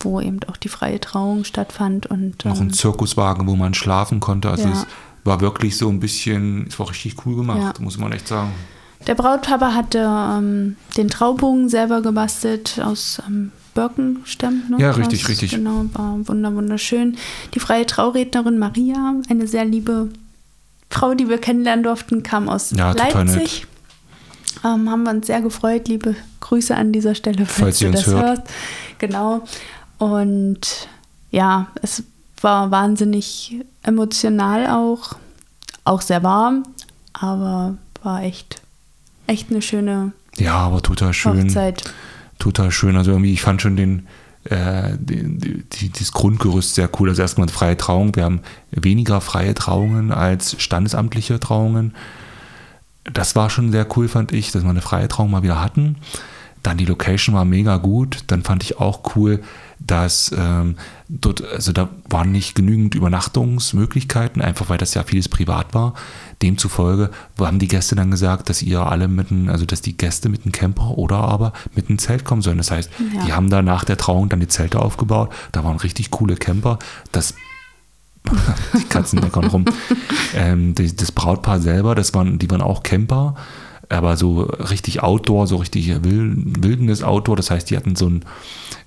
[0.00, 2.06] wo eben auch die freie Trauung stattfand.
[2.06, 4.50] Und, ähm, Noch ein Zirkuswagen, wo man schlafen konnte.
[4.50, 4.72] Also ja.
[4.72, 4.86] es
[5.24, 7.84] war wirklich so ein bisschen, es war richtig cool gemacht, ja.
[7.84, 8.52] muss man echt sagen.
[9.06, 14.64] Der Brautpapa hatte ähm, den Traubogen selber gebastelt aus ähm, Birkenstämmen.
[14.70, 14.76] Ne?
[14.78, 15.50] Ja, richtig, aus, richtig.
[15.52, 17.16] Genau, war wunder, wunderschön.
[17.54, 20.08] Die freie Traurednerin Maria, eine sehr liebe
[20.90, 23.66] Frau, die wir kennenlernen durften, kam aus ja, Leipzig.
[24.64, 25.88] Ähm, haben wir uns sehr gefreut.
[25.88, 28.24] Liebe Grüße an dieser Stelle, falls, falls ihr das hört.
[28.24, 28.42] hörst.
[28.98, 29.42] Genau.
[29.98, 30.88] Und
[31.30, 32.02] ja, es
[32.40, 35.16] war wahnsinnig emotional auch,
[35.84, 36.64] auch sehr warm,
[37.12, 38.62] aber war echt,
[39.26, 41.44] echt eine schöne ja, aber total schön.
[41.44, 41.82] Hochzeit.
[42.38, 42.96] Total schön.
[42.96, 44.06] Also irgendwie, ich fand schon den,
[44.44, 47.08] äh, die, die, das Grundgerüst sehr cool.
[47.10, 48.16] Also erstmal freie Trauung.
[48.16, 51.94] Wir haben weniger freie Trauungen als standesamtliche Trauungen
[53.12, 55.96] das war schon sehr cool, fand ich, dass wir eine freie Trauung mal wieder hatten.
[56.62, 58.24] Dann die Location war mega gut.
[58.26, 59.40] Dann fand ich auch cool,
[59.78, 60.76] dass ähm,
[61.08, 65.94] dort, also da waren nicht genügend Übernachtungsmöglichkeiten, einfach weil das ja vieles privat war.
[66.42, 70.28] Demzufolge haben die Gäste dann gesagt, dass ihr alle mit einem, also dass die Gäste
[70.28, 72.58] mit einem Camper oder aber mit einem Zelt kommen sollen.
[72.58, 73.24] Das heißt, ja.
[73.24, 75.32] die haben da nach der Trauung dann die Zelte aufgebaut.
[75.52, 76.78] Da waren richtig coole Camper.
[77.10, 77.34] Das
[78.78, 79.64] die Katzen meckern rum.
[80.34, 83.34] Ähm, die, das Brautpaar selber, das waren, die waren auch Camper,
[83.88, 87.36] aber so richtig Outdoor, so richtig Wildnis Outdoor.
[87.36, 88.24] Das heißt, die hatten so ein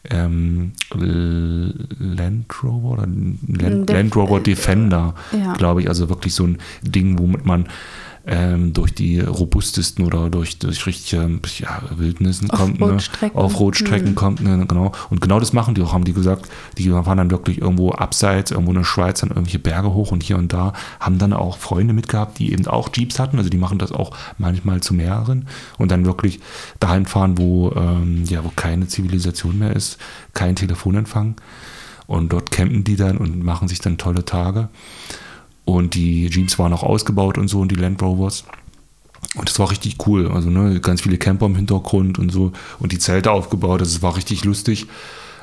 [0.10, 5.54] ähm, Land Rover oder Land, Land Rover Defender, ja.
[5.54, 5.89] glaube ich.
[5.89, 7.67] Also wirklich so ein Ding, womit man
[8.26, 12.92] ähm, durch die robustesten oder durch, durch richtige ja, Wildnissen auf kommt, ne?
[12.92, 13.38] Rotstrecken.
[13.38, 13.44] Ne?
[13.44, 14.16] auf Rotstrecken mhm.
[14.16, 14.66] kommt, ne?
[14.66, 14.94] genau.
[15.10, 18.52] Und genau das machen die auch, haben die gesagt, die fahren dann wirklich irgendwo abseits,
[18.52, 21.58] irgendwo in der Schweiz, dann irgendwelche Berge hoch und hier und da, haben dann auch
[21.58, 25.48] Freunde mitgehabt, die eben auch Jeeps hatten, also die machen das auch manchmal zu mehreren
[25.78, 26.40] und dann wirklich
[26.80, 29.98] dahin fahren, wo, ähm, ja, wo keine Zivilisation mehr ist,
[30.34, 31.36] kein Telefonempfang.
[32.06, 34.69] Und dort campen die dann und machen sich dann tolle Tage.
[35.66, 38.44] Und die Jeeps waren auch ausgebaut und so und die Land Rovers.
[39.36, 40.30] Und das war richtig cool.
[40.32, 43.82] Also ne, ganz viele Camper im Hintergrund und so und die Zelte aufgebaut.
[43.82, 44.88] Das war richtig lustig.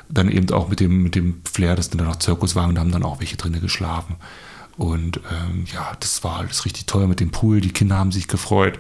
[0.09, 3.05] Dann eben auch mit dem, mit dem Flair, dass dann auch Zirkuswagen, da haben dann
[3.05, 4.17] auch welche drinnen geschlafen.
[4.77, 7.61] Und ähm, ja, das war alles richtig toll mit dem Pool.
[7.61, 8.79] Die Kinder haben sich gefreut.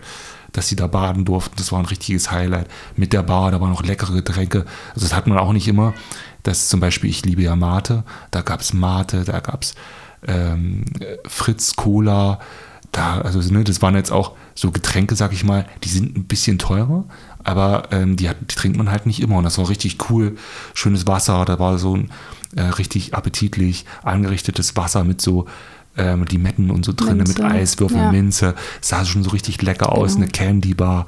[0.52, 1.54] dass sie da baden durften.
[1.56, 2.68] Das war ein richtiges Highlight.
[2.96, 4.64] Mit der Bar, da waren noch leckere Getränke.
[4.94, 5.94] Also das hat man auch nicht immer.
[6.42, 8.04] Das zum Beispiel, ich liebe ja Mate.
[8.30, 9.74] Da gab es Mate, da gab es
[10.26, 10.84] ähm,
[11.26, 12.40] Fritz Cola.
[12.92, 16.24] Da, also ne, das waren jetzt auch so Getränke, sag ich mal, die sind ein
[16.24, 17.04] bisschen teurer,
[17.44, 19.36] aber ähm, die, hat, die trinkt man halt nicht immer.
[19.36, 20.36] Und das war richtig cool.
[20.74, 22.10] Schönes Wasser, da war so ein
[22.56, 25.46] äh, richtig appetitlich angerichtetes Wasser mit so
[26.00, 28.12] ähm, Limetten und so drin, mit Eiswürfeln, ja.
[28.12, 28.54] Minze.
[28.80, 30.24] Sah schon so richtig lecker aus, genau.
[30.24, 31.06] eine Candy Bar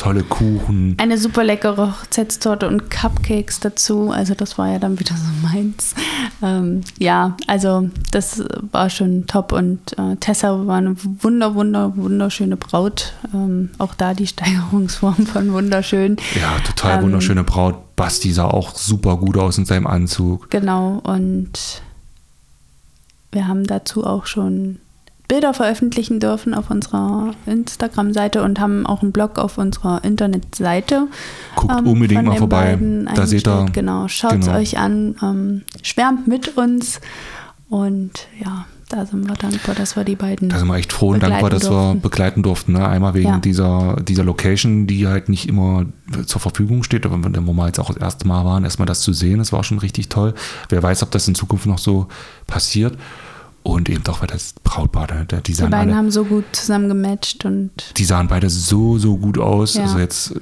[0.00, 0.94] tolle Kuchen.
[0.98, 4.10] Eine super leckere Hochzeitstorte und Cupcakes dazu.
[4.10, 5.94] Also das war ja dann wieder so meins.
[6.42, 12.56] Ähm, ja, also das war schon top und äh, Tessa war eine wunder, wunder, wunderschöne
[12.56, 13.12] Braut.
[13.34, 16.16] Ähm, auch da die Steigerungsform von wunderschön.
[16.40, 17.94] Ja, total ähm, wunderschöne Braut.
[17.96, 20.48] Basti sah auch super gut aus in seinem Anzug.
[20.48, 21.82] Genau und
[23.32, 24.78] wir haben dazu auch schon
[25.30, 31.06] Bilder veröffentlichen dürfen auf unserer Instagram-Seite und haben auch einen Blog auf unserer Internetseite.
[31.54, 32.76] Guckt ähm, unbedingt mal vorbei.
[33.14, 33.66] Da seht ihr.
[33.72, 34.58] Genau, schaut es genau.
[34.58, 37.00] euch an, ähm, schwärmt mit uns
[37.70, 40.48] und ja, da sind wir dankbar, dass wir die beiden.
[40.48, 41.94] Da sind wir echt froh und dankbar, dass durften.
[41.94, 42.72] wir begleiten durften.
[42.72, 42.86] Ne?
[42.86, 43.38] Einmal wegen ja.
[43.38, 45.86] dieser, dieser Location, die halt nicht immer
[46.26, 49.12] zur Verfügung steht, aber wo wir jetzt auch das erste Mal waren, erstmal das zu
[49.12, 50.34] sehen, das war schon richtig toll.
[50.68, 52.08] Wer weiß, ob das in Zukunft noch so
[52.48, 52.98] passiert
[53.62, 57.44] und eben doch, weil das Brautpaar, die, die beiden alle, haben so gut zusammen gematcht
[57.44, 57.70] und.
[57.96, 59.74] Die sahen beide so, so gut aus.
[59.74, 59.82] Ja.
[59.82, 60.34] Also jetzt,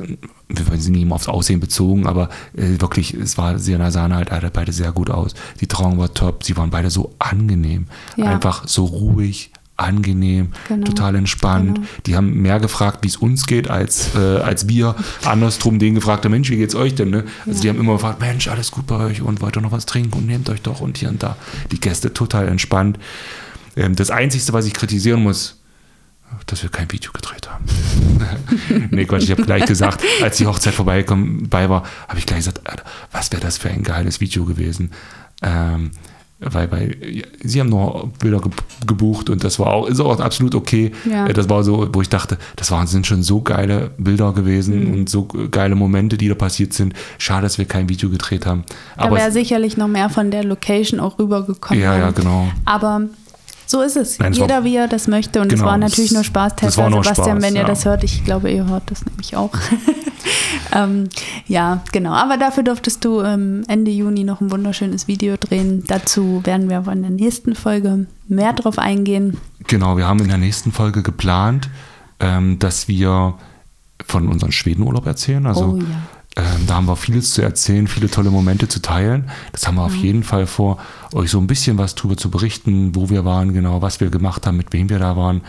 [0.49, 4.53] wir sind nicht immer aufs Aussehen bezogen, aber äh, wirklich, es war sehr, sahen halt
[4.53, 5.35] beide sehr gut aus.
[5.61, 7.87] Die Trauung war top, sie waren beide so angenehm.
[8.17, 8.27] Ja.
[8.27, 10.85] Einfach so ruhig, angenehm, genau.
[10.85, 11.77] total entspannt.
[11.77, 11.87] Genau.
[12.07, 16.25] Die haben mehr gefragt, wie es uns geht, als, äh, als wir andersrum den gefragt
[16.25, 17.11] haben, Mensch, wie geht's euch denn?
[17.11, 17.25] Ne?
[17.47, 17.61] Also ja.
[17.61, 20.19] die haben immer gefragt, Mensch, alles gut bei euch und wollt ihr noch was trinken
[20.19, 21.37] und nehmt euch doch und hier und da.
[21.71, 22.99] Die Gäste total entspannt.
[23.77, 25.61] Ähm, das Einzige, was ich kritisieren muss,
[26.47, 27.65] dass wir kein Video gedreht haben.
[28.91, 32.61] nee, Quatsch, ich habe gleich gesagt, als die Hochzeit vorbei war, habe ich gleich gesagt,
[33.13, 34.91] was wäre das für ein geiles Video gewesen.
[35.41, 35.93] Ähm,
[36.41, 36.97] weil, weil
[37.43, 38.41] sie haben noch Bilder
[38.87, 40.93] gebucht und das war auch, ist auch absolut okay.
[41.05, 41.27] Ja.
[41.27, 44.85] Äh, das war so, wo ich dachte, das waren, sind schon so geile Bilder gewesen
[44.85, 44.95] mhm.
[44.95, 46.95] und so geile Momente, die da passiert sind.
[47.19, 48.65] Schade, dass wir kein Video gedreht haben.
[48.97, 51.83] Da wäre sicherlich noch mehr von der Location auch rübergekommen.
[51.83, 52.49] Ja, ja, genau.
[52.65, 53.03] Aber
[53.69, 54.19] so ist es.
[54.19, 55.43] Nein, Jeder, war, wie er das möchte.
[55.43, 56.57] Und es genau, war natürlich nur Spaß.
[56.57, 57.67] Tessa, Sebastian, Spaß, wenn ihr ja.
[57.67, 59.53] das hört, ich glaube, ihr hört das nämlich auch.
[60.75, 61.11] ähm,
[61.47, 62.13] ja, genau.
[62.13, 65.85] Aber dafür durftest du ähm, Ende Juni noch ein wunderschönes Video drehen.
[65.87, 69.37] Dazu werden wir aber in der nächsten Folge mehr drauf eingehen.
[69.67, 71.69] Genau, wir haben in der nächsten Folge geplant,
[72.21, 73.35] ähm, dass wir
[74.07, 75.45] von unserem Schwedenurlaub erzählen.
[75.45, 79.29] Also oh, ja ähm, da haben wir vieles zu erzählen, viele tolle Momente zu teilen.
[79.51, 80.79] Das haben wir auf jeden Fall vor,
[81.13, 84.47] euch so ein bisschen was darüber zu berichten, wo wir waren, genau, was wir gemacht
[84.47, 85.43] haben, mit wem wir da waren,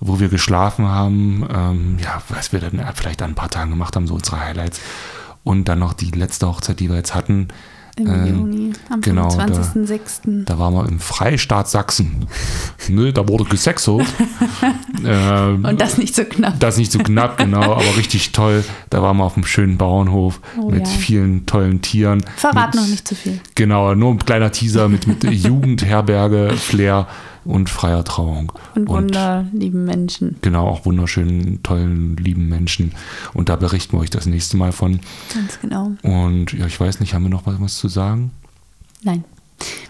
[0.00, 3.94] wo wir geschlafen haben, ähm, ja, was wir dann vielleicht an ein paar Tagen gemacht
[3.94, 4.80] haben, so unsere Highlights.
[5.44, 7.48] Und dann noch die letzte Hochzeit, die wir jetzt hatten,
[7.96, 10.44] im ähm, Juni, am genau, 25.06.
[10.44, 12.26] Da, da waren wir im Freistaat Sachsen.
[12.88, 14.06] ne, da wurde gesexelt.
[15.04, 16.58] ähm, Und das nicht so knapp.
[16.58, 18.64] Das nicht so knapp, genau, aber richtig toll.
[18.90, 20.94] Da waren wir auf einem schönen Bauernhof oh, mit ja.
[20.94, 22.24] vielen tollen Tieren.
[22.36, 23.40] Verrat noch nicht zu viel.
[23.54, 27.06] Genau, nur ein kleiner Teaser mit, mit Jugendherberge, Flair
[27.44, 28.52] und freier Trauung.
[28.74, 30.36] Und wunderlieben Menschen.
[30.42, 32.92] Genau, auch wunderschönen, tollen, lieben Menschen.
[33.34, 35.00] Und da berichten wir euch das nächste Mal von.
[35.34, 35.92] Ganz genau.
[36.02, 38.30] Und ja, ich weiß nicht, haben wir noch was, was zu sagen?
[39.02, 39.24] Nein.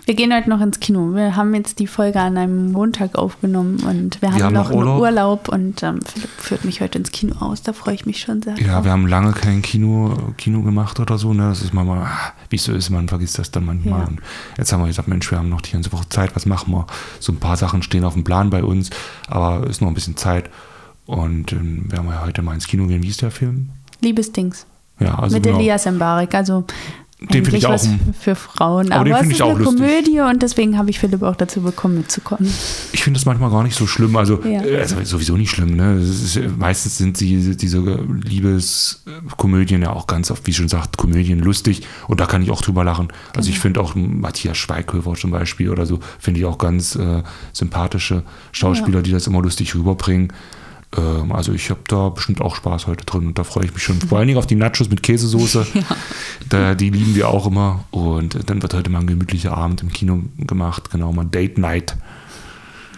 [0.05, 1.14] Wir gehen heute noch ins Kino.
[1.14, 4.77] Wir haben jetzt die Folge an einem Montag aufgenommen und wir, wir haben, noch, noch
[4.77, 5.01] Urlaub.
[5.01, 7.62] Urlaub, und ähm, Philipp führt mich heute ins Kino aus.
[7.62, 8.59] Da freue ich mich schon sehr.
[8.59, 8.85] Ja, drauf.
[8.85, 11.33] wir haben lange kein Kino, Kino gemacht oder so.
[11.33, 11.49] Ne?
[11.49, 14.01] Das ist manchmal, ah, wie es so ist, man vergisst das dann manchmal.
[14.01, 14.07] Ja.
[14.07, 14.20] Und
[14.59, 16.87] jetzt haben wir gesagt, Mensch, wir haben noch die ganze Woche Zeit, was machen wir?
[17.20, 18.91] So ein paar Sachen stehen auf dem Plan bei uns,
[19.29, 20.51] aber ist noch ein bisschen Zeit.
[21.07, 23.03] Und ähm, werden wir heute mal ins Kino gehen.
[23.03, 23.70] Wie ist der Film?
[24.01, 24.66] Liebesdings.
[25.01, 25.59] Ja, also Mit genau.
[25.59, 26.35] Elias Mbarek.
[26.35, 26.64] Also
[27.31, 27.81] den finde ich auch
[28.18, 28.93] für Frauen.
[28.93, 31.97] Aber, aber den es ist eine Komödie und deswegen habe ich Philipp auch dazu bekommen,
[31.97, 32.53] mitzukommen.
[32.93, 34.16] Ich finde das manchmal gar nicht so schlimm.
[34.16, 34.62] Also, ja.
[34.62, 35.77] Äh, also sowieso nicht schlimm.
[35.77, 36.01] Ne?
[36.01, 41.83] Ist, meistens sind die, diese Liebeskomödien ja auch ganz oft, wie schon sagt, Komödien lustig.
[42.09, 43.09] Und da kann ich auch drüber lachen.
[43.37, 43.51] Also genau.
[43.51, 48.23] ich finde auch Matthias Schweighöfer zum Beispiel oder so, finde ich auch ganz äh, sympathische
[48.53, 49.03] Schauspieler, ja.
[49.03, 50.33] die das immer lustig rüberbringen.
[50.97, 53.82] Ähm, also ich habe da bestimmt auch Spaß heute drin und da freue ich mich
[53.82, 54.01] schon.
[54.09, 55.66] Vor allen Dingen auf die Nachos mit Käsesoße.
[55.74, 55.82] ja.
[56.49, 57.84] da, die lieben wir auch immer.
[57.90, 60.90] Und dann wird heute mal ein gemütlicher Abend im Kino gemacht.
[60.90, 61.97] Genau, mal Date Night.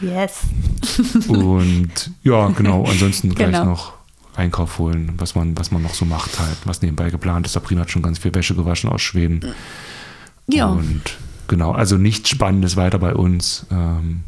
[0.01, 0.41] Yes.
[1.29, 2.85] und ja, genau.
[2.85, 3.65] Ansonsten gleich genau.
[3.65, 3.93] noch
[4.37, 7.53] Einkauf holen, was man, was man noch so macht halt, was nebenbei geplant ist.
[7.53, 9.55] Sabrina hat schon ganz viel Wäsche gewaschen aus Schweden.
[10.49, 10.67] Ja.
[10.67, 11.17] Und
[11.47, 13.67] genau, also nichts Spannendes weiter bei uns.
[13.71, 14.25] Ähm,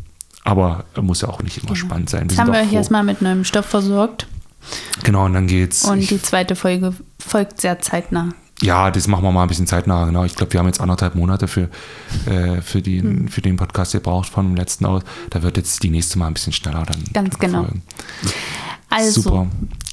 [0.47, 1.77] aber muss ja auch nicht immer genau.
[1.77, 2.23] spannend sein.
[2.23, 4.27] Wir Jetzt haben wir euch erstmal mit neuem Stoff versorgt.
[5.03, 5.85] Genau, und dann geht's.
[5.85, 8.31] Und die zweite Folge folgt sehr zeitnah.
[8.63, 10.07] ja, das machen wir mal ein bisschen zeitnah.
[10.07, 10.25] Genau.
[10.25, 11.69] Ich glaube, wir haben jetzt anderthalb Monate für,
[12.27, 13.29] äh, für, den, Hm.
[13.29, 15.03] für den Podcast gebraucht von dem letzten aus.
[15.31, 17.03] Da wird jetzt die nächste mal ein bisschen schneller dann.
[17.13, 17.65] Ganz genau.
[17.65, 17.83] folgen.
[18.89, 19.47] Also, Super.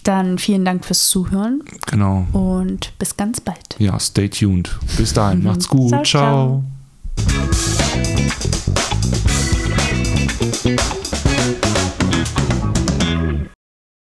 [0.04, 2.26] dann vielen Dank fürs Zuhören Genau.
[2.32, 3.76] und bis ganz bald.
[3.80, 4.78] Ja, stay tuned.
[4.98, 5.90] Bis dahin, macht's gut.
[5.90, 6.64] Ciao, ciao.
[7.16, 9.43] ciao.
[10.40, 11.03] Thank you.